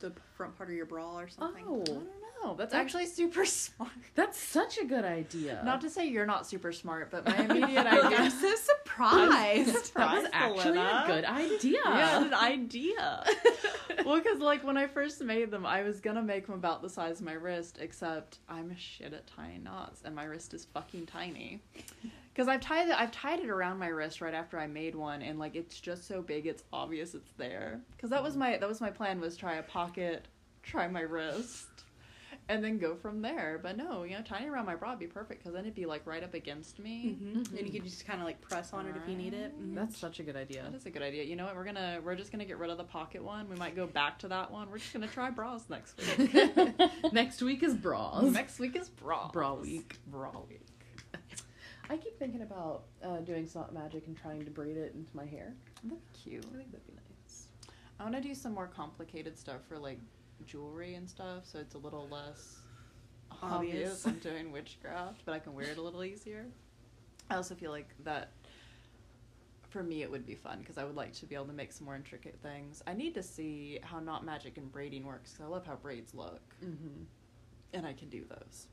[0.00, 1.64] the front part of your bra or something.
[1.68, 2.04] Oh, I don't
[2.44, 2.54] know.
[2.56, 3.90] That's actually super smart.
[4.14, 5.60] that's such a good idea.
[5.64, 8.30] Not to say you're not super smart, but my immediate I'm idea.
[8.30, 9.66] so surprised.
[9.68, 11.78] that was Surprised, actually a good idea.
[11.84, 13.24] Yeah, an idea.
[14.04, 16.88] well, because like when I first made them, I was gonna make them about the
[16.90, 20.66] size of my wrist, except I'm a shit at tying knots, and my wrist is
[20.66, 21.62] fucking tiny.
[22.36, 25.22] Because I've tied it, I've tied it around my wrist right after I made one,
[25.22, 27.80] and like it's just so big, it's obvious it's there.
[27.96, 30.26] Because that was my that was my plan was try a pocket,
[30.62, 31.66] try my wrist,
[32.50, 33.58] and then go from there.
[33.62, 35.74] But no, you know, tying it around my bra would be perfect because then it'd
[35.74, 37.16] be like right up against me.
[37.18, 37.58] Mhm.
[37.58, 39.58] And you could just kind of like press on it if you need it.
[39.58, 39.74] Mhm.
[39.74, 40.62] That's such a good idea.
[40.64, 41.24] That is a good idea.
[41.24, 41.56] You know what?
[41.56, 43.48] We're gonna we're just gonna get rid of the pocket one.
[43.48, 44.70] We might go back to that one.
[44.70, 46.32] We're just gonna try bras next week.
[47.14, 48.24] Next week is bras.
[48.24, 49.32] next week is bras.
[49.32, 49.96] Bra week.
[50.06, 50.65] Bra week.
[51.88, 55.24] I keep thinking about uh, doing snot magic and trying to braid it into my
[55.24, 55.54] hair.
[55.84, 56.44] That'd be cute.
[56.52, 57.46] I think that'd be nice.
[58.00, 60.00] I want to do some more complicated stuff for like
[60.46, 62.56] jewelry and stuff, so it's a little less
[63.42, 64.06] obvious, Obvious.
[64.06, 66.46] I'm doing witchcraft, but I can wear it a little easier.
[67.30, 68.32] I also feel like that
[69.70, 71.72] for me it would be fun because I would like to be able to make
[71.72, 72.82] some more intricate things.
[72.86, 76.14] I need to see how knot magic and braiding works because I love how braids
[76.14, 77.02] look, Mm-hmm.
[77.74, 78.66] and I can do those.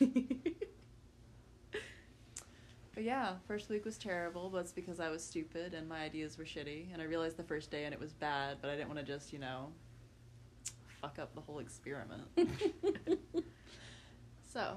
[2.94, 6.36] But yeah, first week was terrible, but it's because I was stupid and my ideas
[6.36, 6.92] were shitty.
[6.92, 9.06] And I realized the first day and it was bad, but I didn't want to
[9.06, 9.68] just, you know,
[11.00, 12.22] fuck up the whole experiment.
[14.52, 14.76] so,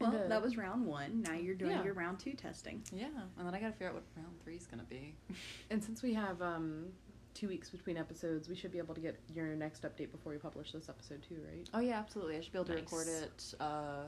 [0.00, 1.22] Well, And, uh, that was round one.
[1.22, 1.84] Now you're doing yeah.
[1.84, 2.82] your round two testing.
[2.92, 3.06] yeah.
[3.38, 5.14] And then I gotta figure out what round three is gonna be.
[5.70, 6.86] And since we have um,
[7.34, 10.38] two weeks between episodes, we should be able to get your next update before we
[10.38, 11.68] publish this episode too, right?
[11.74, 12.36] oh, yeah, absolutely.
[12.36, 14.04] I should be able to record it uh,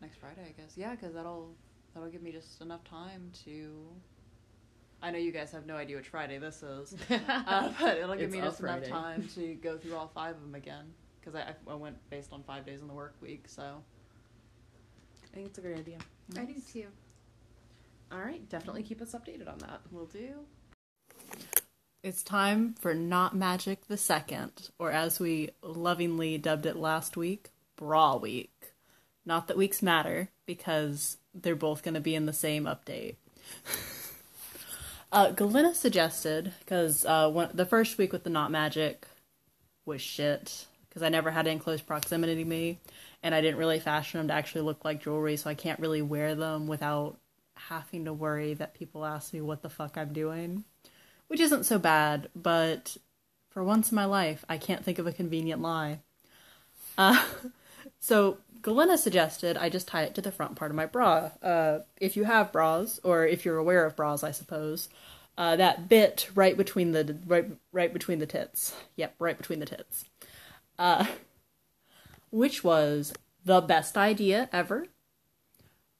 [0.00, 0.72] next Friday, I guess.
[0.76, 1.50] Yeah, because that'll,
[1.94, 3.88] that'll give me just enough time to.
[5.02, 6.94] I know you guys have no idea which Friday this is.
[7.10, 10.36] uh, but it'll give It's me a just enough time to go through all five
[10.36, 13.44] of them again because I, I went based on five days in the work week
[13.46, 13.82] so
[15.30, 15.98] I think it's a great idea.
[16.36, 16.86] I do too.
[18.12, 19.80] All right, definitely keep us updated on that.
[19.92, 20.34] we'll do
[22.02, 27.50] It's time for Knot Magic the Second, or as we lovingly dubbed it last week,
[27.76, 28.72] Bra Week.
[29.24, 33.16] Not that weeks matter, because they're both going to be in the same update.
[35.12, 39.06] uh, Galena suggested, because uh, the first week with the Knot Magic
[39.84, 42.78] was shit, because I never had it in close proximity to me,
[43.22, 46.02] and I didn't really fashion them to actually look like jewelry, so I can't really
[46.02, 47.16] wear them without
[47.54, 50.64] having to worry that people ask me what the fuck I'm doing
[51.30, 52.96] which isn't so bad, but
[53.50, 56.00] for once in my life, I can't think of a convenient lie.
[56.98, 57.24] Uh,
[58.00, 61.30] so Galena suggested I just tie it to the front part of my bra.
[61.42, 64.88] Uh, if you have bras, or if you're aware of bras, I suppose,
[65.38, 68.74] uh, that bit right between the right right between the tits.
[68.96, 70.04] Yep, right between the tits.
[70.78, 71.06] Uh,
[72.30, 73.12] which was
[73.44, 74.86] the best idea ever.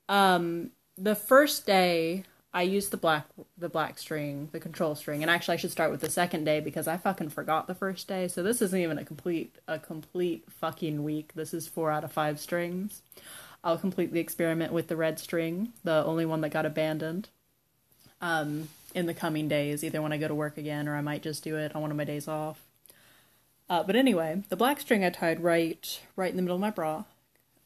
[0.09, 3.27] Um, the first day I used the black
[3.57, 6.61] the black string, the control string, and actually I should start with the second day
[6.61, 8.27] because I fucking forgot the first day.
[8.27, 11.33] So this isn't even a complete a complete fucking week.
[11.35, 13.03] This is four out of five strings.
[13.63, 17.29] I'll completely experiment with the red string, the only one that got abandoned.
[18.23, 21.23] Um, in the coming days, either when I go to work again or I might
[21.23, 22.61] just do it on one of my days off.
[23.69, 26.71] Uh, but anyway, the black string I tied right right in the middle of my
[26.71, 27.05] bra.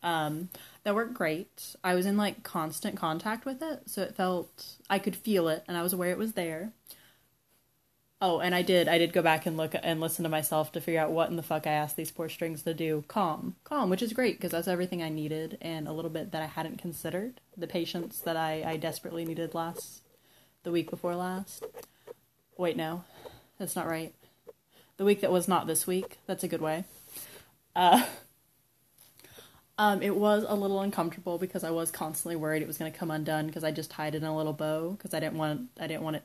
[0.02, 0.50] Um,
[0.84, 1.74] that worked great.
[1.82, 5.64] I was in like constant contact with it, so it felt I could feel it
[5.66, 6.72] and I was aware it was there.
[8.20, 10.80] Oh, and I did I did go back and look and listen to myself to
[10.80, 13.04] figure out what in the fuck I asked these poor strings to do.
[13.08, 13.56] Calm.
[13.64, 16.46] Calm, which is great because that's everything I needed and a little bit that I
[16.46, 17.40] hadn't considered.
[17.56, 20.02] The patience that I, I desperately needed last
[20.62, 21.64] the week before last.
[22.56, 23.04] Wait, no.
[23.58, 24.14] That's not right.
[24.96, 26.18] The week that was not this week.
[26.26, 26.84] That's a good way.
[27.74, 28.06] Uh
[29.78, 32.98] um, it was a little uncomfortable because I was constantly worried it was going to
[32.98, 35.68] come undone because I just tied it in a little bow because I didn't want
[35.80, 36.24] I didn't want it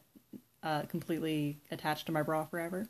[0.61, 2.87] uh, completely attached to my bra forever.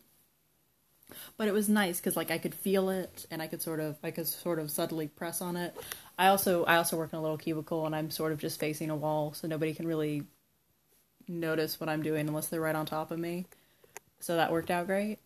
[1.37, 3.97] But it was nice because like I could feel it and I could sort of
[4.03, 5.75] I could sort of subtly press on it.
[6.17, 8.89] I also I also work in a little cubicle and I'm sort of just facing
[8.89, 10.23] a wall so nobody can really
[11.27, 13.45] notice what I'm doing unless they're right on top of me.
[14.19, 15.19] So that worked out great.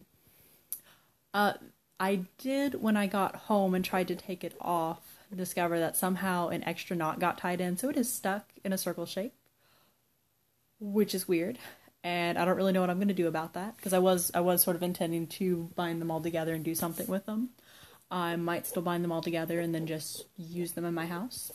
[1.34, 1.54] Uh,
[2.00, 6.50] I did when I got home and tried to take it off discover that somehow
[6.50, 9.34] an extra knot got tied in, so it is stuck in a circle shape,
[10.80, 11.58] which is weird.
[12.04, 14.32] And I don't really know what I'm going to do about that because I was
[14.36, 17.50] I was sort of intending to bind them all together and do something with them.
[18.12, 21.52] I might still bind them all together and then just use them in my house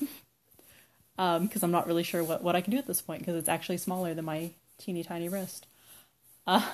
[1.18, 3.37] because um, I'm not really sure what, what I can do at this point because
[3.37, 5.66] it's actually smaller than my teeny tiny wrist.
[6.47, 6.66] Uh,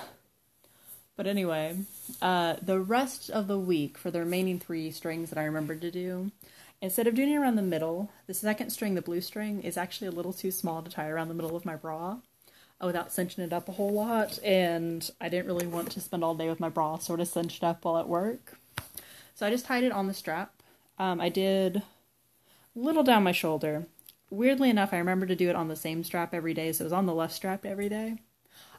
[1.17, 1.77] but anyway,
[2.21, 5.91] uh, the rest of the week for the remaining three strings that I remembered to
[5.91, 6.31] do,
[6.85, 10.05] Instead of doing it around the middle, the second string, the blue string, is actually
[10.05, 12.17] a little too small to tie around the middle of my bra
[12.79, 16.23] uh, without cinching it up a whole lot, and I didn't really want to spend
[16.23, 18.59] all day with my bra sort of cinched up while at work.
[19.33, 20.61] So I just tied it on the strap.
[20.99, 21.81] Um, I did a
[22.75, 23.87] little down my shoulder.
[24.29, 26.85] Weirdly enough, I remember to do it on the same strap every day, so it
[26.85, 28.19] was on the left strap every day.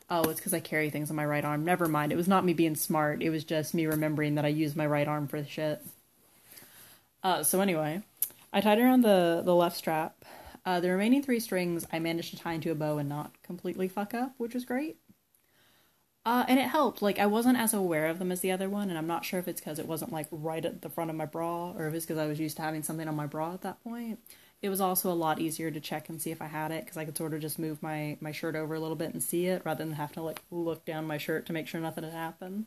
[0.08, 1.64] Oh, it's because I carry things on my right arm.
[1.64, 2.12] Never mind.
[2.12, 3.20] It was not me being smart.
[3.20, 5.82] It was just me remembering that I use my right arm for shit.
[7.22, 8.02] Uh, so anyway,
[8.52, 10.24] I tied around the, the left strap.
[10.64, 13.88] Uh, the remaining three strings I managed to tie into a bow and not completely
[13.88, 14.98] fuck up, which was great.
[16.24, 17.02] Uh, and it helped.
[17.02, 19.38] Like, I wasn't as aware of them as the other one, and I'm not sure
[19.38, 21.94] if it's because it wasn't, like, right at the front of my bra, or if
[21.94, 24.18] it's because I was used to having something on my bra at that point.
[24.60, 26.96] It was also a lot easier to check and see if I had it, because
[26.96, 29.46] I could sort of just move my, my shirt over a little bit and see
[29.46, 32.12] it, rather than have to, like, look down my shirt to make sure nothing had
[32.12, 32.66] happened.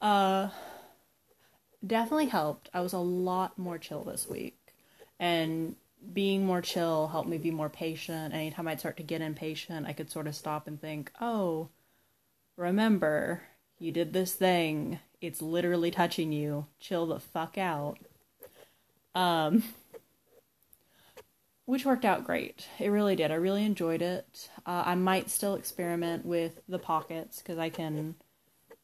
[0.00, 0.48] Uh,
[1.86, 2.70] definitely helped.
[2.72, 4.58] I was a lot more chill this week.
[5.18, 5.76] And
[6.12, 8.34] being more chill helped me be more patient.
[8.34, 11.68] Anytime I'd start to get impatient, I could sort of stop and think, oh,
[12.56, 13.42] remember,
[13.78, 14.98] you did this thing.
[15.20, 16.66] It's literally touching you.
[16.80, 17.98] Chill the fuck out.
[19.14, 19.62] Um,
[21.66, 22.66] which worked out great.
[22.78, 23.30] It really did.
[23.30, 24.48] I really enjoyed it.
[24.66, 28.16] Uh, I might still experiment with the pockets because I can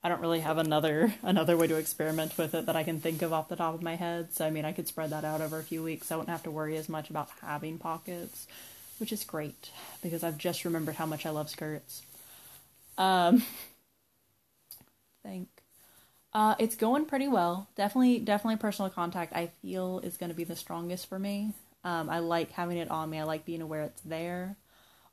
[0.09, 3.21] I don't really have another another way to experiment with it that I can think
[3.21, 4.33] of off the top of my head.
[4.33, 6.11] So I mean, I could spread that out over a few weeks.
[6.11, 8.47] I wouldn't have to worry as much about having pockets,
[9.01, 9.69] which is great
[10.03, 12.01] because I've just remembered how much I love skirts.
[12.97, 13.45] Um,
[15.23, 15.49] think.
[16.33, 17.69] Uh, it's going pretty well.
[17.77, 19.35] Definitely, definitely personal contact.
[19.35, 21.53] I feel is going to be the strongest for me.
[21.85, 23.19] Um, I like having it on me.
[23.19, 24.57] I like being aware it's there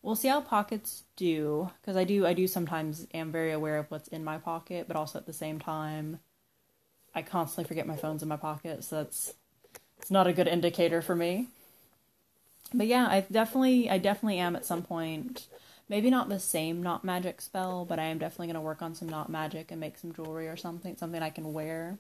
[0.06, 3.90] we'll see how pockets do because I do I do sometimes am very aware of
[3.90, 6.20] what's in my pocket, but also at the same time,
[7.14, 9.34] I constantly forget my phone's in my pocket, so that's
[9.98, 11.48] it's not a good indicator for me.
[12.74, 15.48] But yeah, I definitely I definitely am at some point.
[15.90, 19.10] Maybe not the same knot magic spell, but I am definitely gonna work on some
[19.10, 21.98] knot magic and make some jewelry or something, something I can wear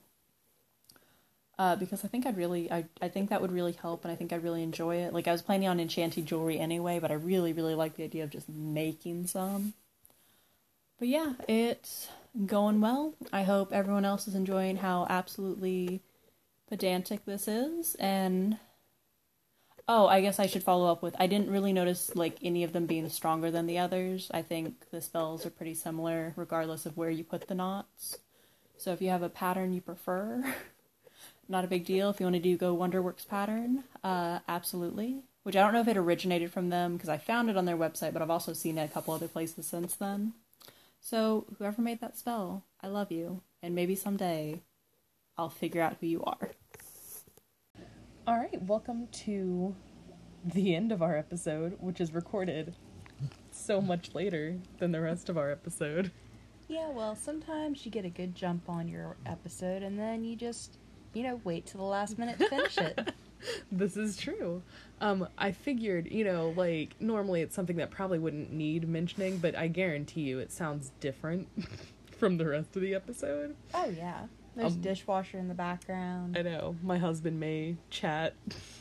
[1.57, 4.15] uh, because I think I'd really, I, I think that would really help, and I
[4.15, 5.13] think I'd really enjoy it.
[5.13, 8.23] Like I was planning on enchanting jewelry anyway, but I really, really like the idea
[8.23, 9.73] of just making some.
[10.99, 12.09] But yeah, it's
[12.45, 13.13] going well.
[13.31, 16.01] I hope everyone else is enjoying how absolutely
[16.69, 18.57] pedantic this is, and
[19.87, 21.15] oh, I guess I should follow up with.
[21.19, 24.29] I didn't really notice like any of them being stronger than the others.
[24.33, 28.17] I think the spells are pretty similar, regardless of where you put the knots.
[28.77, 30.43] So if you have a pattern you prefer.
[31.47, 32.09] not a big deal.
[32.09, 35.23] If you want to do Go Wonderworks pattern, uh, absolutely.
[35.43, 37.77] Which I don't know if it originated from them because I found it on their
[37.77, 40.33] website, but I've also seen it a couple other places since then.
[40.99, 44.61] So whoever made that spell, I love you, and maybe someday
[45.37, 46.51] I'll figure out who you are.
[48.25, 49.75] All right, welcome to
[50.43, 52.73] the end of our episode, which is recorded
[53.51, 56.11] so much later than the rest of our episode.
[56.67, 60.79] Yeah, well, sometimes you get a good jump on your episode and then you just,
[61.15, 63.13] you know, wait till the last minute to finish it.
[63.71, 64.63] This is true.
[65.01, 69.55] Um, I figured, you know, like normally it's something that probably wouldn't need mentioning, but
[69.55, 71.47] I guarantee you it sounds different
[72.17, 73.55] from the rest of the episode.
[73.75, 74.21] Oh, yeah.
[74.55, 76.35] There's Um, a dishwasher in the background.
[76.37, 78.33] I know my husband may chat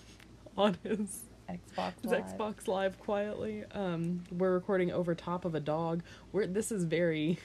[0.56, 2.24] on his Xbox his Live.
[2.24, 3.64] Xbox Live quietly.
[3.72, 6.02] Um, we're recording over top of a dog.
[6.32, 7.38] We're this is very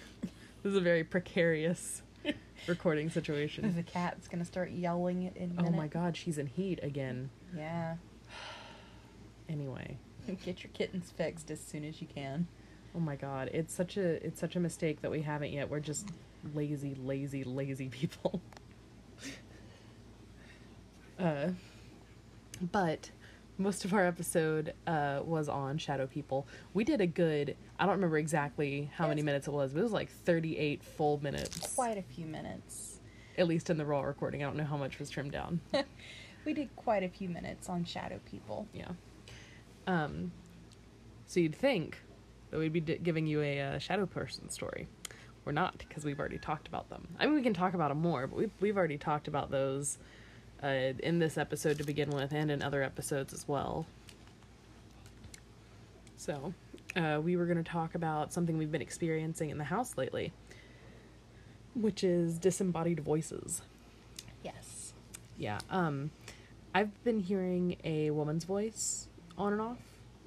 [0.64, 2.02] this is a very precarious
[2.68, 3.74] recording situation.
[3.76, 5.78] The cat's gonna start yelling in Oh minute.
[5.78, 7.30] my god, she's in heat again.
[7.55, 7.95] Yeah.
[9.49, 9.97] Anyway,
[10.45, 12.47] Get your kittens fixed as soon as you can.
[12.95, 15.72] oh my god, it's such a it's such a mistake that we haven't yet.
[15.72, 16.07] We're just
[16.53, 18.39] lazy, lazy, lazy people.
[21.20, 21.49] uh,
[22.72, 23.10] but
[23.60, 26.47] most of our episode uh, was on Shadow People.
[26.74, 27.55] We did a good.
[27.78, 31.22] I don't remember exactly how many minutes it was, but it was like thirty-eight full
[31.22, 31.76] minutes.
[31.76, 32.99] Quite a few minutes.
[33.38, 34.43] At least in the raw recording.
[34.43, 35.62] I don't know how much was trimmed down.
[36.45, 38.66] We did quite a few minutes on shadow people.
[38.74, 38.91] Yeah.
[39.88, 40.32] Um,
[41.28, 41.97] so you'd think
[42.49, 44.88] that we'd be d- giving you a uh, shadow person story.
[45.45, 47.07] We're not because we've already talked about them.
[47.20, 49.97] I mean, we can talk about them more, but we've we've already talked about those
[50.64, 53.86] uh, in this episode to begin with, and in other episodes as well.
[56.18, 56.53] So,
[56.95, 60.34] uh, we were going to talk about something we've been experiencing in the house lately,
[61.76, 63.62] which is disembodied voices.
[64.43, 64.93] Yes.
[65.38, 65.60] Yeah.
[65.70, 66.12] Um,
[66.74, 69.07] I've been hearing a woman's voice
[69.38, 69.78] on and off.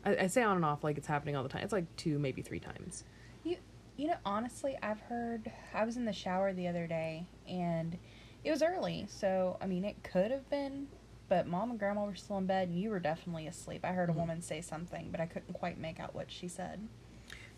[0.04, 1.62] I, I say on and off like it's happening all the time.
[1.62, 3.04] It's like two, maybe three times.
[3.44, 3.56] You
[3.96, 7.98] you know, honestly, I've heard I was in the shower the other day and
[8.44, 10.88] it was early, so I mean it could have been
[11.28, 13.84] but mom and grandma were still in bed and you were definitely asleep.
[13.84, 14.16] I heard a Mhm.
[14.16, 16.78] woman say something, but I couldn't quite make out what she said.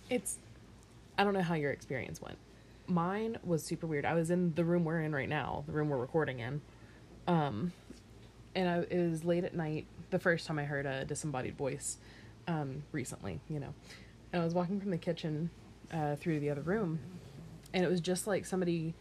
[0.09, 0.39] It's.
[1.19, 2.39] I don't know how your experience went.
[2.87, 4.05] Mine was super weird.
[4.05, 6.61] I was in the room we're in right now, the room we're recording in.
[7.27, 7.73] Um,
[8.55, 9.87] and I, it was late at night.
[10.11, 11.99] The first time I heard a disembodied voice,
[12.47, 13.75] um, recently, you know,
[14.33, 15.51] and I was walking from the kitchen
[15.93, 17.01] uh, through the other room,
[17.73, 18.95] and it was just like somebody.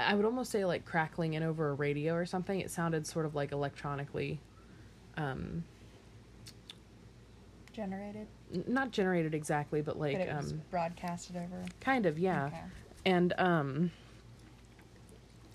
[0.00, 2.60] I would almost say like crackling in over a radio or something.
[2.60, 4.40] It sounded sort of like electronically,
[5.16, 5.64] um,
[7.72, 11.64] Generated, n- not generated exactly, but like but it was um, broadcasted over.
[11.80, 12.46] kind of yeah.
[12.46, 12.60] Okay.
[13.04, 13.90] And um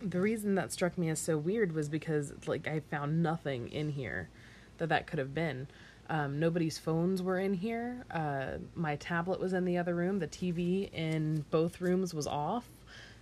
[0.01, 3.89] the reason that struck me as so weird was because like I found nothing in
[3.89, 4.29] here
[4.77, 5.67] that that could have been.
[6.09, 8.03] Um, nobody's phones were in here.
[8.09, 10.19] Uh, my tablet was in the other room.
[10.19, 12.65] The TV in both rooms was off,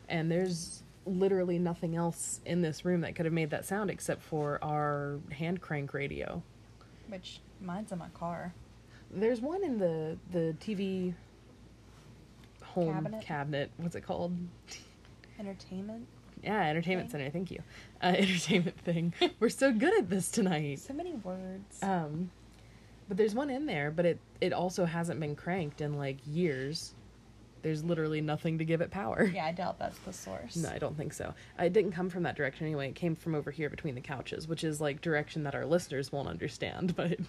[0.08, 4.22] and there's literally nothing else in this room that could have made that sound except
[4.22, 6.42] for our hand crank radio.
[7.08, 8.54] Which mine's in my car.
[9.10, 11.14] There's one in the the TV
[12.64, 13.22] home Cabinet?
[13.24, 13.72] cabinet.
[13.78, 14.36] What's it called?
[15.40, 16.08] Entertainment.
[16.44, 17.20] Yeah, entertainment thing.
[17.22, 17.32] center.
[17.32, 17.62] Thank you.
[18.02, 19.14] Uh, entertainment thing.
[19.40, 20.80] We're so good at this tonight.
[20.80, 21.82] So many words.
[21.82, 22.30] Um,
[23.08, 26.94] but there's one in there, but it it also hasn't been cranked in like years.
[27.62, 29.24] There's literally nothing to give it power.
[29.34, 30.56] yeah, I doubt that's the source.
[30.56, 31.34] No, I don't think so.
[31.60, 32.90] It didn't come from that direction anyway.
[32.90, 36.12] It came from over here between the couches, which is like direction that our listeners
[36.12, 36.96] won't understand.
[36.98, 37.20] But,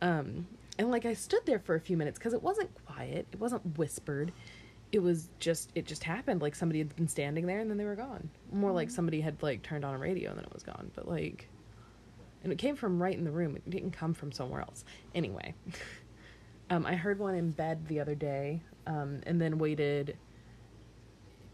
[0.00, 0.46] um,
[0.78, 3.26] and like I stood there for a few minutes because it wasn't quiet.
[3.32, 4.32] It wasn't whispered.
[4.92, 6.40] It was just it just happened.
[6.40, 8.30] Like somebody had been standing there and then they were gone.
[8.52, 10.90] More like somebody had like turned on a radio and then it was gone.
[10.94, 11.48] But like,
[12.44, 13.56] and it came from right in the room.
[13.56, 14.84] It didn't come from somewhere else.
[15.14, 15.54] Anyway,
[16.70, 20.16] um, I heard one in bed the other day, um, and then waited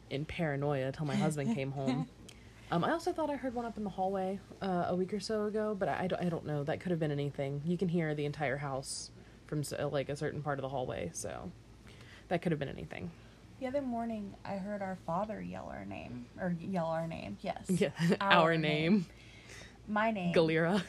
[0.09, 2.09] in paranoia till my husband came home.
[2.70, 5.20] Um, I also thought I heard one up in the hallway uh, a week or
[5.20, 6.64] so ago, but I, I don't, I don't know.
[6.64, 7.61] That could have been anything.
[7.66, 9.11] You can hear the entire house
[9.47, 11.51] from uh, like a certain part of the hallway, so
[12.28, 13.11] that could have been anything.
[13.61, 17.37] The other morning, I heard our father yell our name or yell our name.
[17.43, 17.64] Yes.
[17.68, 19.07] Yeah, our, name,
[19.87, 20.32] My name.
[20.32, 20.82] Galera.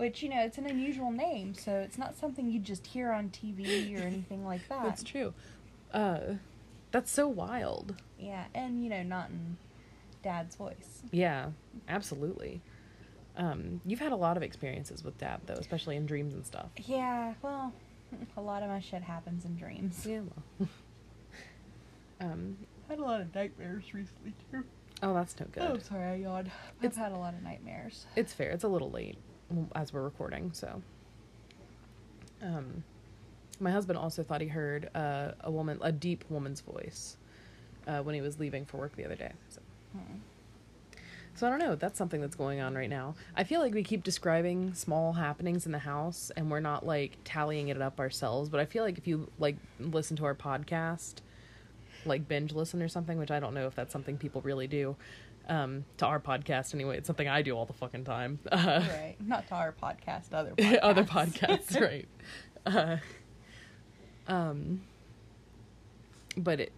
[0.00, 3.28] Which, you know, it's an unusual name, so it's not something you just hear on
[3.28, 4.82] TV or anything like that.
[4.82, 5.34] That's true.
[5.92, 6.20] Uh,
[6.90, 7.96] that's so wild.
[8.18, 9.58] Yeah, and, you know, not in
[10.22, 11.02] dad's voice.
[11.12, 11.50] Yeah,
[11.86, 12.62] absolutely.
[13.36, 16.70] Um, you've had a lot of experiences with dad, though, especially in dreams and stuff.
[16.82, 17.70] Yeah, well,
[18.38, 20.06] a lot of my shit happens in dreams.
[20.08, 20.20] Yeah,
[20.58, 20.68] well.
[22.22, 22.56] um,
[22.88, 24.64] had a lot of nightmares recently, too.
[25.02, 25.62] Oh, that's no good.
[25.62, 26.50] Oh, sorry, I yawned.
[26.78, 28.06] I've It's- had a lot of nightmares.
[28.16, 28.48] It's fair.
[28.50, 29.18] It's a little late
[29.74, 30.82] as we're recording, so.
[32.42, 32.82] Um,
[33.58, 37.16] my husband also thought he heard uh, a woman, a deep woman's voice,
[37.86, 39.32] uh, when he was leaving for work the other day.
[39.48, 39.60] So.
[39.92, 40.16] Hmm.
[41.34, 41.74] So I don't know.
[41.74, 43.14] That's something that's going on right now.
[43.36, 47.16] I feel like we keep describing small happenings in the house, and we're not like
[47.24, 48.48] tallying it up ourselves.
[48.48, 51.16] But I feel like if you like listen to our podcast,
[52.04, 54.96] like binge listen or something, which I don't know if that's something people really do.
[55.50, 58.38] Um, to our podcast anyway, it's something I do all the fucking time.
[58.52, 59.16] Uh, right.
[59.20, 60.78] Not to our podcast, other podcasts.
[60.82, 62.08] other podcasts, right?
[62.64, 62.96] Uh,
[64.28, 64.82] um,
[66.36, 66.72] but it,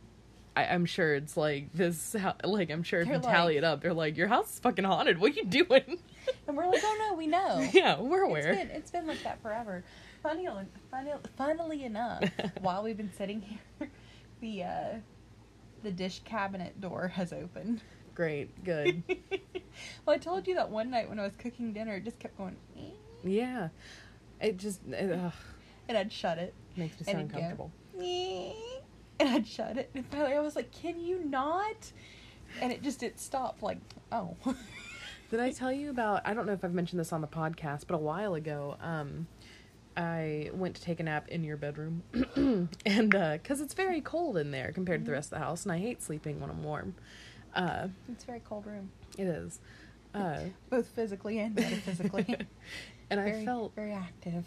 [0.56, 2.16] I, I'm sure it's like this.
[2.44, 4.58] Like I'm sure if They're you tally like- it up, they're like, "Your house is
[4.60, 5.18] fucking haunted.
[5.18, 5.98] What are you doing?"
[6.46, 7.68] And we're like, oh no, we know.
[7.72, 8.52] yeah, we're aware.
[8.52, 9.84] It's been, it's been like that forever.
[10.22, 10.48] Funny,
[10.90, 12.24] funny, funnily enough,
[12.60, 13.88] while we've been sitting here,
[14.40, 14.98] the uh,
[15.82, 17.82] the dish cabinet door has opened.
[18.14, 19.02] Great, good.
[20.06, 22.36] well, I told you that one night when I was cooking dinner, it just kept
[22.36, 22.56] going,
[23.24, 23.68] yeah,
[24.40, 25.32] it just it, ugh,
[25.88, 26.54] and I'd shut it.
[26.76, 27.72] makes me so go, uncomfortable.
[29.20, 29.90] And I'd shut it.
[29.94, 31.92] And finally, I was like, "Can you not?"
[32.60, 33.62] And it just it stopped.
[33.62, 33.78] Like,
[34.10, 34.36] oh,
[35.32, 36.20] Did I tell you about?
[36.26, 39.26] I don't know if I've mentioned this on the podcast, but a while ago, um,
[39.96, 42.02] I went to take a nap in your bedroom,
[42.84, 45.72] and because it's very cold in there compared to the rest of the house, and
[45.72, 46.94] I hate sleeping when I'm warm.
[47.54, 49.60] Uh, it's a very cold room, it is,
[50.14, 50.38] uh,
[50.70, 52.36] both physically and metaphysically.
[53.10, 54.46] and I felt very active.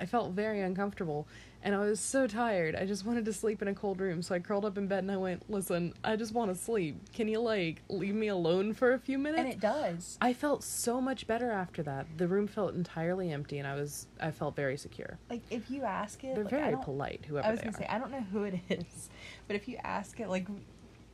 [0.00, 1.28] I felt very uncomfortable,
[1.62, 2.74] and I was so tired.
[2.74, 5.00] I just wanted to sleep in a cold room, so I curled up in bed
[5.00, 7.12] and I went, "Listen, I just want to sleep.
[7.12, 10.16] Can you like leave me alone for a few minutes?" and it does.
[10.22, 12.06] I felt so much better after that.
[12.16, 15.18] The room felt entirely empty, and I was I felt very secure.
[15.28, 17.98] Like if you ask it, They're like, very polite, whoever I was gonna say I
[17.98, 19.10] don't know who it is,
[19.46, 20.48] but if you ask it, like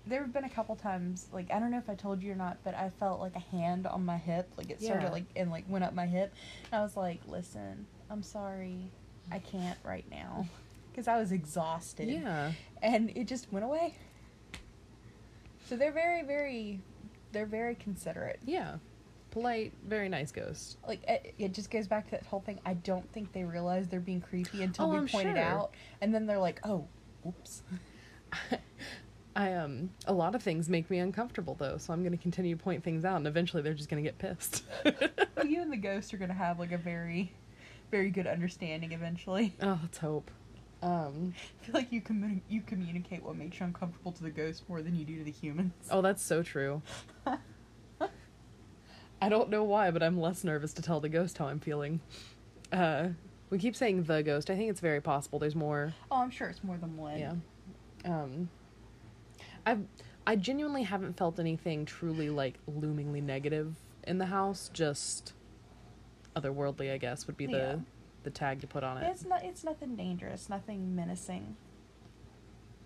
[0.07, 2.36] there have been a couple times, like I don't know if I told you or
[2.36, 5.50] not, but I felt like a hand on my hip, like it started like and
[5.50, 6.32] like went up my hip,
[6.70, 8.90] and I was like, listen, I'm sorry,
[9.32, 10.46] I can't right now,
[10.92, 12.52] because I was exhausted, yeah,
[12.82, 13.94] and it just went away.
[15.68, 16.80] So they're very, very,
[17.32, 18.38] they're very considerate.
[18.46, 18.76] yeah,
[19.32, 20.78] polite, very nice ghost.
[20.86, 22.61] Like it, it just goes back to that whole thing.
[22.64, 25.72] I don't think they realize they're being creepy until Oh, we I'm point it out,
[26.00, 26.86] and then they're like, oh,
[27.26, 27.62] oops.
[29.37, 32.62] I um a lot of things make me uncomfortable though, so I'm gonna continue to
[32.62, 34.64] point things out, and eventually they're just gonna get pissed.
[35.37, 37.32] Well, you and the ghost are gonna have like a very,
[37.91, 39.55] very good understanding eventually.
[39.61, 40.30] oh, let's hope.
[40.82, 44.66] Um, I feel like you commun- you communicate what makes you uncomfortable to the ghost
[44.68, 45.72] more than you do to the humans.
[45.91, 46.80] oh, that's so true.
[49.20, 52.01] I don't know why, but I'm less nervous to tell the ghost how I'm feeling.
[52.72, 53.09] Uh,
[53.51, 54.51] we keep saying the ghost.
[54.51, 55.39] I think it's very possible.
[55.39, 55.95] There's more.
[56.11, 57.18] Oh, I'm sure it's more than one.
[57.18, 57.32] Yeah.
[58.05, 58.49] Um,
[59.66, 59.78] I
[60.26, 64.70] I genuinely haven't felt anything truly like loomingly negative in the house.
[64.72, 65.34] Just
[66.34, 67.76] otherworldly, I guess, would be the Yeah.
[68.22, 69.06] the tag to put on it.
[69.10, 69.44] It's not.
[69.44, 70.48] It's nothing dangerous.
[70.48, 71.56] Nothing menacing.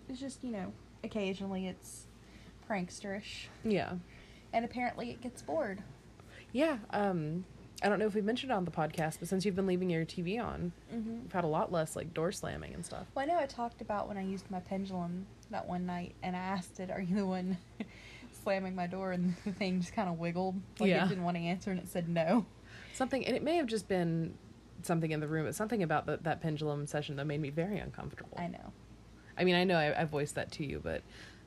[0.09, 0.73] It's just you know,
[1.03, 2.07] occasionally it's
[2.69, 3.93] pranksterish, Yeah.
[4.53, 5.83] and apparently it gets bored.
[6.53, 6.79] Yeah.
[6.89, 7.45] Um,
[7.83, 9.89] I don't know if we mentioned it on the podcast, but since you've been leaving
[9.89, 11.21] your TV on, Mm-hmm.
[11.23, 13.07] we've had a lot less like door slamming and stuff.
[13.15, 16.35] Well, I know I talked about when I used my pendulum that one night, and
[16.35, 17.57] I asked it, "Are you the one
[18.43, 21.05] slamming my door?" And the thing just kind of wiggled, like Yeah.
[21.05, 22.45] it didn't want to answer, and it said no.
[22.93, 24.35] Something, and it may have just been
[24.83, 27.77] something in the room, but something about the, that pendulum session that made me very
[27.79, 28.37] uncomfortable.
[28.37, 28.73] I know.
[29.37, 31.01] I mean, I know I, I voiced that to you, but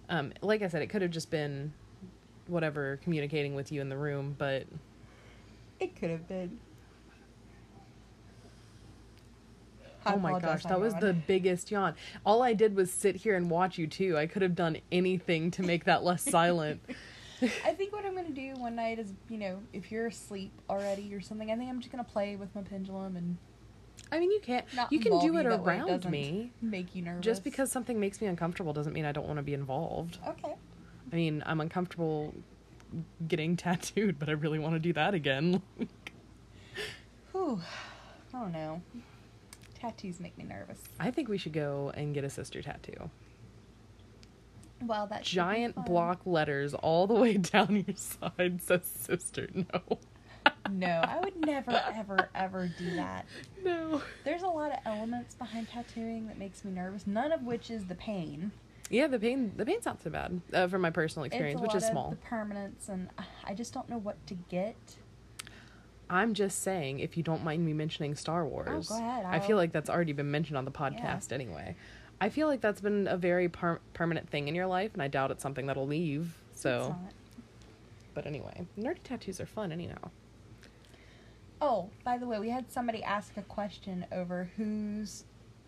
[0.09, 1.73] um, like I said, it could have just been
[2.47, 4.35] whatever communicating with you in the room.
[4.39, 4.65] But
[5.85, 6.59] It could have been.
[10.07, 11.95] oh my gosh, that was the biggest yawn.
[12.25, 14.17] All I did was sit here and watch you too.
[14.17, 16.81] I could have done anything to make that less silent.
[17.43, 21.13] I think what I'm gonna do one night is, you know, if you're asleep already
[21.13, 23.37] or something, I think I'm just gonna play with my pendulum and
[24.11, 24.65] I mean, you can't.
[24.89, 26.51] You can do it around doesn't me.
[26.63, 27.23] Make you nervous.
[27.23, 30.19] Just because something makes me uncomfortable doesn't mean I don't want to be involved.
[30.27, 30.55] Okay.
[31.13, 32.33] I mean, I'm uncomfortable
[33.27, 35.63] getting tattooed, but I really want to do that again.
[37.33, 37.61] Whew.
[38.33, 38.83] I don't know.
[39.79, 40.81] Tattoos make me nervous.
[40.99, 43.11] I think we should go and get a sister tattoo.
[44.83, 49.99] Well, that giant block letters all the way down your side says sister no
[50.71, 53.25] No, I would never, ever, ever do that.
[53.63, 57.07] no There's a lot of elements behind tattooing that makes me nervous.
[57.07, 58.53] None of which is the pain.
[58.91, 61.85] Yeah the pain the pain's not so bad uh, from my personal experience which is
[61.87, 64.77] small the permanence, and uh, I just don't know what to get.
[66.11, 69.39] i'm just saying if you don't mind me mentioning star wars Oh, go ahead, i
[69.41, 71.77] feel I'll- like that's already been mentioned on the podcast anyway
[72.21, 75.09] i feel like that's been a very per- permanent thing in your life and i
[75.09, 77.13] doubt it's something that'll leave It's so not.
[78.15, 79.99] But anyway, nerdy tattoos are fun anyhow.
[81.61, 85.25] Oh, by the way, we had somebody ask a question over whose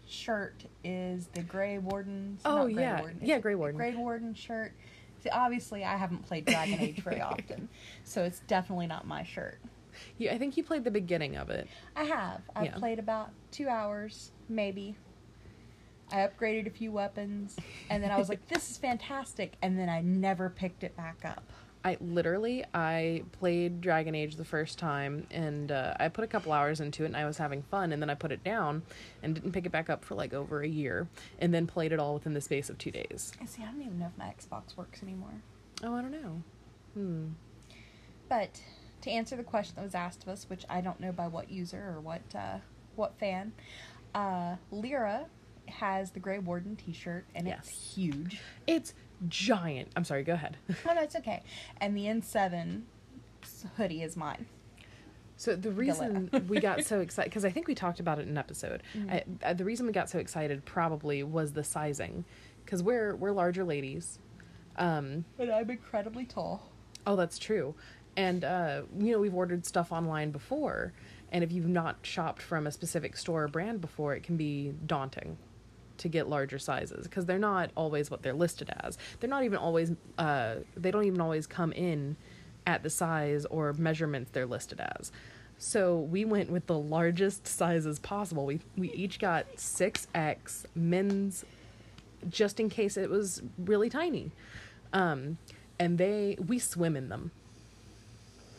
[0.06, 2.40] shirt is the Grey Warden's.
[2.44, 3.00] Oh, not Grey yeah.
[3.00, 3.76] Warden, Yeah, Grey Warden.
[3.76, 4.72] Grey Warden shirt.
[5.22, 7.68] See, obviously, I haven't played Dragon Age very often,
[8.04, 9.58] so it's definitely not my shirt.
[10.18, 11.66] You, I think you played the beginning of it.
[11.96, 12.42] I have.
[12.54, 12.74] I've Yeah.
[12.76, 14.94] played about two hours, maybe.
[16.12, 17.56] I upgraded a few weapons,
[17.90, 21.24] and then I was like, "This is fantastic," and then I never picked it back
[21.24, 21.42] up.
[21.86, 26.50] I literally I played Dragon Age the first time and uh, I put a couple
[26.52, 28.82] hours into it and I was having fun and then I put it down
[29.22, 31.06] and didn't pick it back up for like over a year
[31.38, 33.30] and then played it all within the space of two days.
[33.40, 33.62] I see.
[33.62, 35.30] I don't even know if my Xbox works anymore.
[35.84, 36.42] Oh, I don't know.
[36.94, 37.26] Hmm.
[38.28, 38.60] But
[39.02, 41.52] to answer the question that was asked of us, which I don't know by what
[41.52, 42.58] user or what uh,
[42.96, 43.52] what fan,
[44.12, 45.26] uh, Lyra
[45.68, 47.68] has the Grey Warden T-shirt and Yes.
[47.68, 48.40] it's huge.
[48.66, 48.94] It's
[49.28, 49.88] giant.
[49.96, 50.22] I'm sorry.
[50.22, 50.56] Go ahead.
[50.88, 51.42] Oh no, it's okay.
[51.80, 52.82] And the N7
[53.76, 54.46] hoodie is mine.
[55.36, 58.28] So the reason we got so excited because I think we talked about it in
[58.30, 58.82] an episode.
[59.10, 62.24] I, uh, the reason we got so excited probably was the sizing
[62.64, 64.18] because we're we're larger ladies.
[64.76, 66.70] Um, But I'm incredibly tall.
[67.06, 67.74] Oh, that's true.
[68.16, 70.92] And uh, you know, we've ordered stuff online before,
[71.30, 74.72] and if you've not shopped from a specific store or brand before, it can be
[74.86, 75.36] daunting
[75.98, 78.98] to get larger sizes because they're not always what they're listed as.
[79.20, 79.92] They're not even always.
[80.18, 82.16] Uh, they don't even always come in
[82.66, 85.12] at the size or measurements they're listed as.
[85.58, 88.46] So we went with the largest sizes possible.
[88.46, 91.44] We we each got six X men's,
[92.28, 94.32] just in case it was really tiny.
[94.92, 95.38] Um,
[95.78, 97.30] and they we swim in them.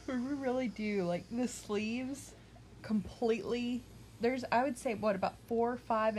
[0.08, 1.04] We really do.
[1.04, 2.34] Like the sleeves
[2.82, 3.82] completely
[4.22, 6.18] there's I would say what about four or five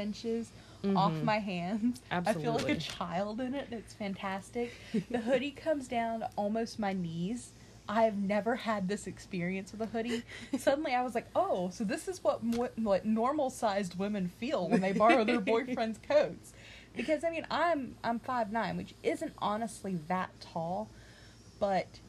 [0.83, 1.25] inches off mm-hmm.
[1.25, 2.01] my hands.
[2.11, 3.69] I feel like a child in it.
[3.71, 4.73] It's fantastic.
[5.11, 7.53] the hoodie comes down to almost my knees.
[7.89, 10.23] I have never had this experience with a hoodie.
[10.59, 14.83] Suddenly, I was like, "Oh, so this is what mo- what normal-sized women feel when
[14.83, 16.53] they borrow their boyfriend's coats."
[16.95, 20.91] Because I mean, I'm I'm five nine, which isn't honestly that tall,
[21.59, 22.01] but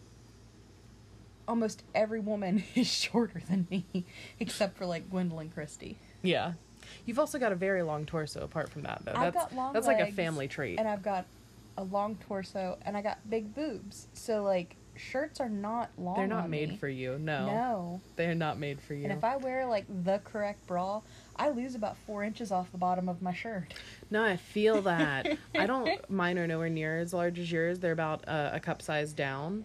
[1.48, 4.06] almost every woman is shorter than me,
[4.40, 5.98] except for like Gwendoline Christie.
[6.22, 6.54] Yeah.
[7.06, 9.14] You've also got a very long torso apart from that though.
[9.16, 10.80] I've That's got long that's like a family trait.
[10.80, 11.26] and I've got
[11.78, 14.08] a long torso, and I got big boobs.
[14.14, 16.16] So like shirts are not long.
[16.18, 16.76] They're not made me.
[16.78, 17.18] for you.
[17.18, 17.46] No.
[17.46, 18.02] No.
[18.18, 19.06] They're not made for you.
[19.06, 21.02] And if I wear like the correct bra,
[21.38, 23.74] I lose about four inches off the bottom of my shirt.
[24.12, 25.28] No, I feel that.
[25.56, 26.10] I don't.
[26.10, 27.80] Mine are nowhere near as large as yours.
[27.80, 29.64] They're about uh, a cup size down,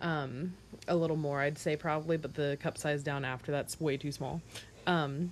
[0.00, 0.54] um,
[0.88, 2.16] a little more, I'd say probably.
[2.16, 4.42] But the cup size down after that's way too small.
[4.86, 5.30] Um,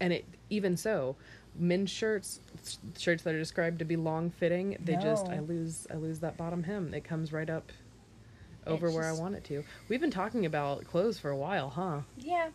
[0.00, 1.16] and it even so,
[1.58, 2.40] men's shirts,
[2.96, 6.36] shirts that are described to be long fitting, they just I lose I lose that
[6.36, 6.94] bottom hem.
[6.94, 7.70] It comes right up
[8.66, 9.64] over It's where I want it to.
[9.88, 12.00] We've been talking about clothes for a while, huh?
[12.18, 12.48] Yeah.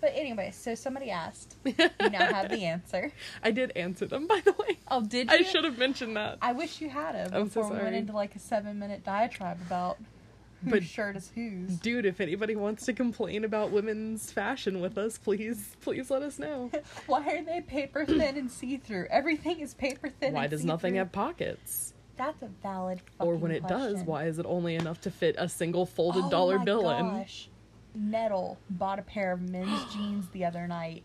[0.00, 1.56] But anyway, so somebody asked.
[1.64, 3.10] You now have the answer.
[3.42, 4.78] I did answer them, by the way.
[4.88, 5.36] Oh, did you?
[5.36, 6.38] I should have mentioned that.
[6.42, 9.02] I wish you had it I'm so before we went into like a seven minute
[9.04, 9.98] diatribe about
[10.62, 11.76] whose But- shirt is whose.
[11.78, 16.38] Dude, if anybody wants to complain about women's fashion with us, please, please let us
[16.38, 16.70] know.
[17.06, 19.06] Why are they paper thin and see through?
[19.10, 20.32] Everything is paper thin.
[20.32, 20.98] Why does nothing see-through.
[20.98, 21.92] have pockets?
[22.16, 23.02] That's a valid.
[23.20, 26.30] Or when it does, why is it only enough to fit a single folded oh
[26.30, 27.06] dollar bill in?
[27.10, 27.48] gosh.
[27.94, 31.02] Nettle bought a pair of men's jeans the other night.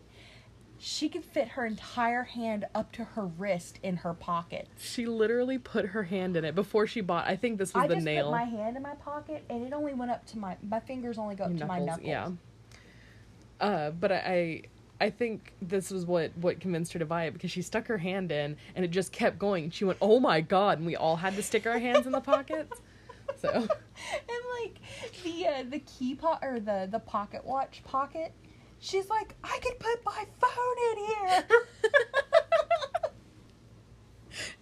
[0.83, 4.67] She could fit her entire hand up to her wrist in her pocket.
[4.79, 7.27] She literally put her hand in it before she bought.
[7.27, 8.25] I think this was I the just nail.
[8.25, 11.19] put my hand in my pocket, and it only went up to my my fingers
[11.19, 12.07] only go up Your to my knuckles.
[12.07, 12.31] Yeah.
[13.59, 14.61] Uh, but I, I,
[15.05, 17.99] I think this was what what convinced her to buy it because she stuck her
[17.99, 19.69] hand in and it just kept going.
[19.69, 22.21] She went, "Oh my god!" and we all had to stick our hands in the
[22.21, 22.81] pockets.
[23.37, 23.67] So and
[24.63, 24.79] like
[25.23, 28.33] the uh, the key pot or the the pocket watch pocket,
[28.81, 31.45] she's like, I could put my phone in here.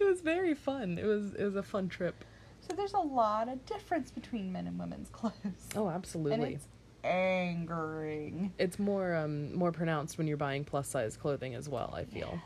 [0.00, 0.98] it was very fun.
[0.98, 2.24] It was it was a fun trip.
[2.60, 5.34] so there's a lot of difference between men and women's clothes.
[5.74, 6.54] Oh, and absolutely.
[6.54, 6.68] it's
[7.02, 8.52] angering.
[8.58, 12.38] it's more um more pronounced when you're buying plus size clothing as well i feel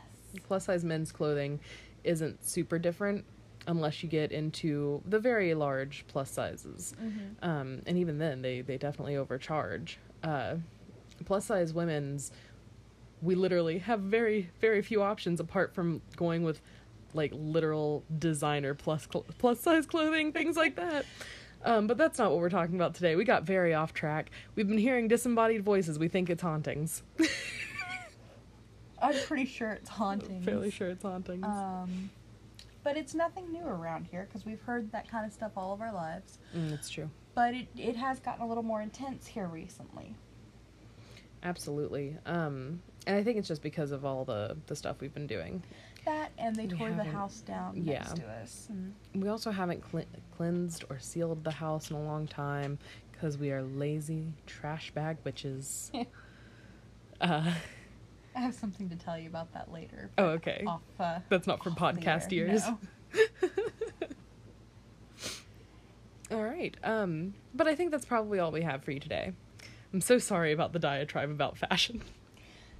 [0.47, 1.59] plus size men's clothing
[2.05, 3.25] isn't super different
[3.67, 6.93] unless you get into the very large plus sizes
[7.41, 10.55] um and even then they they definitely overcharge uh
[11.23, 12.31] plus size women's
[13.21, 16.61] we literally have very very few options apart from going with
[17.13, 21.05] like literal designer plus cl- plus size clothing things like that
[21.65, 23.15] um, but that's not what we're talking about today.
[23.15, 24.29] We got very off track.
[24.53, 25.97] We've been hearing disembodied voices.
[25.97, 27.01] We think it's hauntings.
[29.01, 30.41] I'm pretty sure it's haunting.
[30.43, 31.43] Fairly sure it's hauntings.
[31.43, 32.11] Um,
[32.83, 35.81] but it's nothing new around here because we've heard that kind of stuff all of
[35.81, 36.37] our lives.
[36.55, 37.09] mm, it's true.
[37.33, 40.15] but it, it has gotten a little more intense here recently.
[41.45, 42.17] Absolutely.
[42.25, 45.63] Um, and I think it's just because of all the the stuff we've been doing.
[46.05, 47.99] That and they We tore the house down yeah.
[47.99, 48.67] next to us.
[48.69, 48.93] And
[49.23, 50.03] We also haven't cle
[50.35, 52.79] cleansed or sealed the house in a long time
[53.11, 55.91] because we are lazy trash bag witches.
[57.21, 57.53] uh,
[58.35, 60.09] I have something to tell you about that later.
[60.17, 60.63] oh, okay.
[60.67, 60.81] Off.
[60.99, 62.47] Uh, That's not for podcast air.
[62.47, 62.63] ears.
[62.67, 62.79] No.
[66.31, 66.75] All right.
[66.83, 69.33] Um, but I think that's probably all we have for you today.
[69.95, 72.01] I'm so sorry about the diatribe about fashion.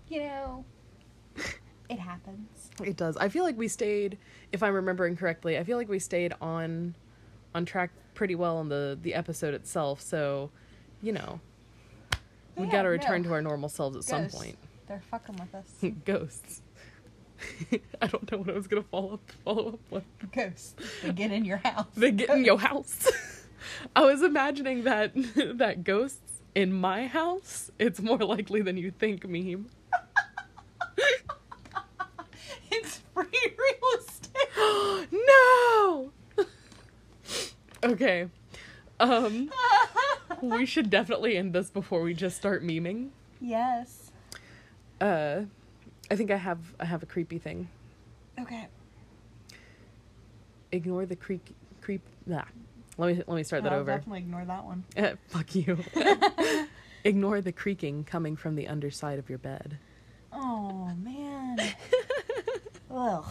[0.09, 0.65] You know,
[1.89, 2.69] it happens.
[2.83, 3.15] It does.
[3.15, 4.17] I feel like we stayed,
[4.51, 6.93] if I'm remembering correctly, I feel like we stayed on
[7.55, 10.01] on track pretty well on the the episode itself.
[10.01, 10.51] So,
[11.01, 11.39] you know,
[12.57, 13.29] we Yeah, got to return no.
[13.29, 14.57] to our normal selves at some point.
[14.89, 15.93] They're fucking with us.
[16.05, 16.63] Ghosts.
[18.01, 20.03] I don't know what I was gonna follow up follow up with.
[20.33, 20.75] Ghosts.
[21.01, 21.87] They get in your house.
[21.95, 23.09] They get in your house.
[23.95, 26.24] I was imagining that that ghosts
[26.55, 27.69] in my house.
[27.77, 29.27] It's more likely than you think.
[29.27, 29.67] Meme.
[32.71, 33.27] it's free
[33.57, 35.11] real estate.
[35.11, 36.11] no.
[37.83, 38.29] okay.
[38.99, 39.51] Um.
[40.41, 43.09] we should definitely end this before we just start memeing.
[43.41, 44.11] yes.
[45.01, 45.41] Uh,
[46.09, 47.67] I think I have I have a creepy thing.
[48.39, 48.67] Okay.
[50.71, 52.01] Ignore the creak creep.
[52.25, 52.43] Nah.
[52.97, 53.91] Let me let me start that I'll over.
[53.91, 54.83] definitely ignore that one.
[55.27, 55.77] Fuck you.
[57.03, 59.77] Ignore the creaking coming from the underside of your bed.
[60.33, 61.59] Oh man.
[62.91, 63.25] Ugh.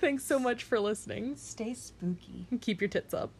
[0.00, 1.36] Thanks so much for listening.
[1.36, 2.46] Stay spooky.
[2.60, 3.30] Keep your tits up.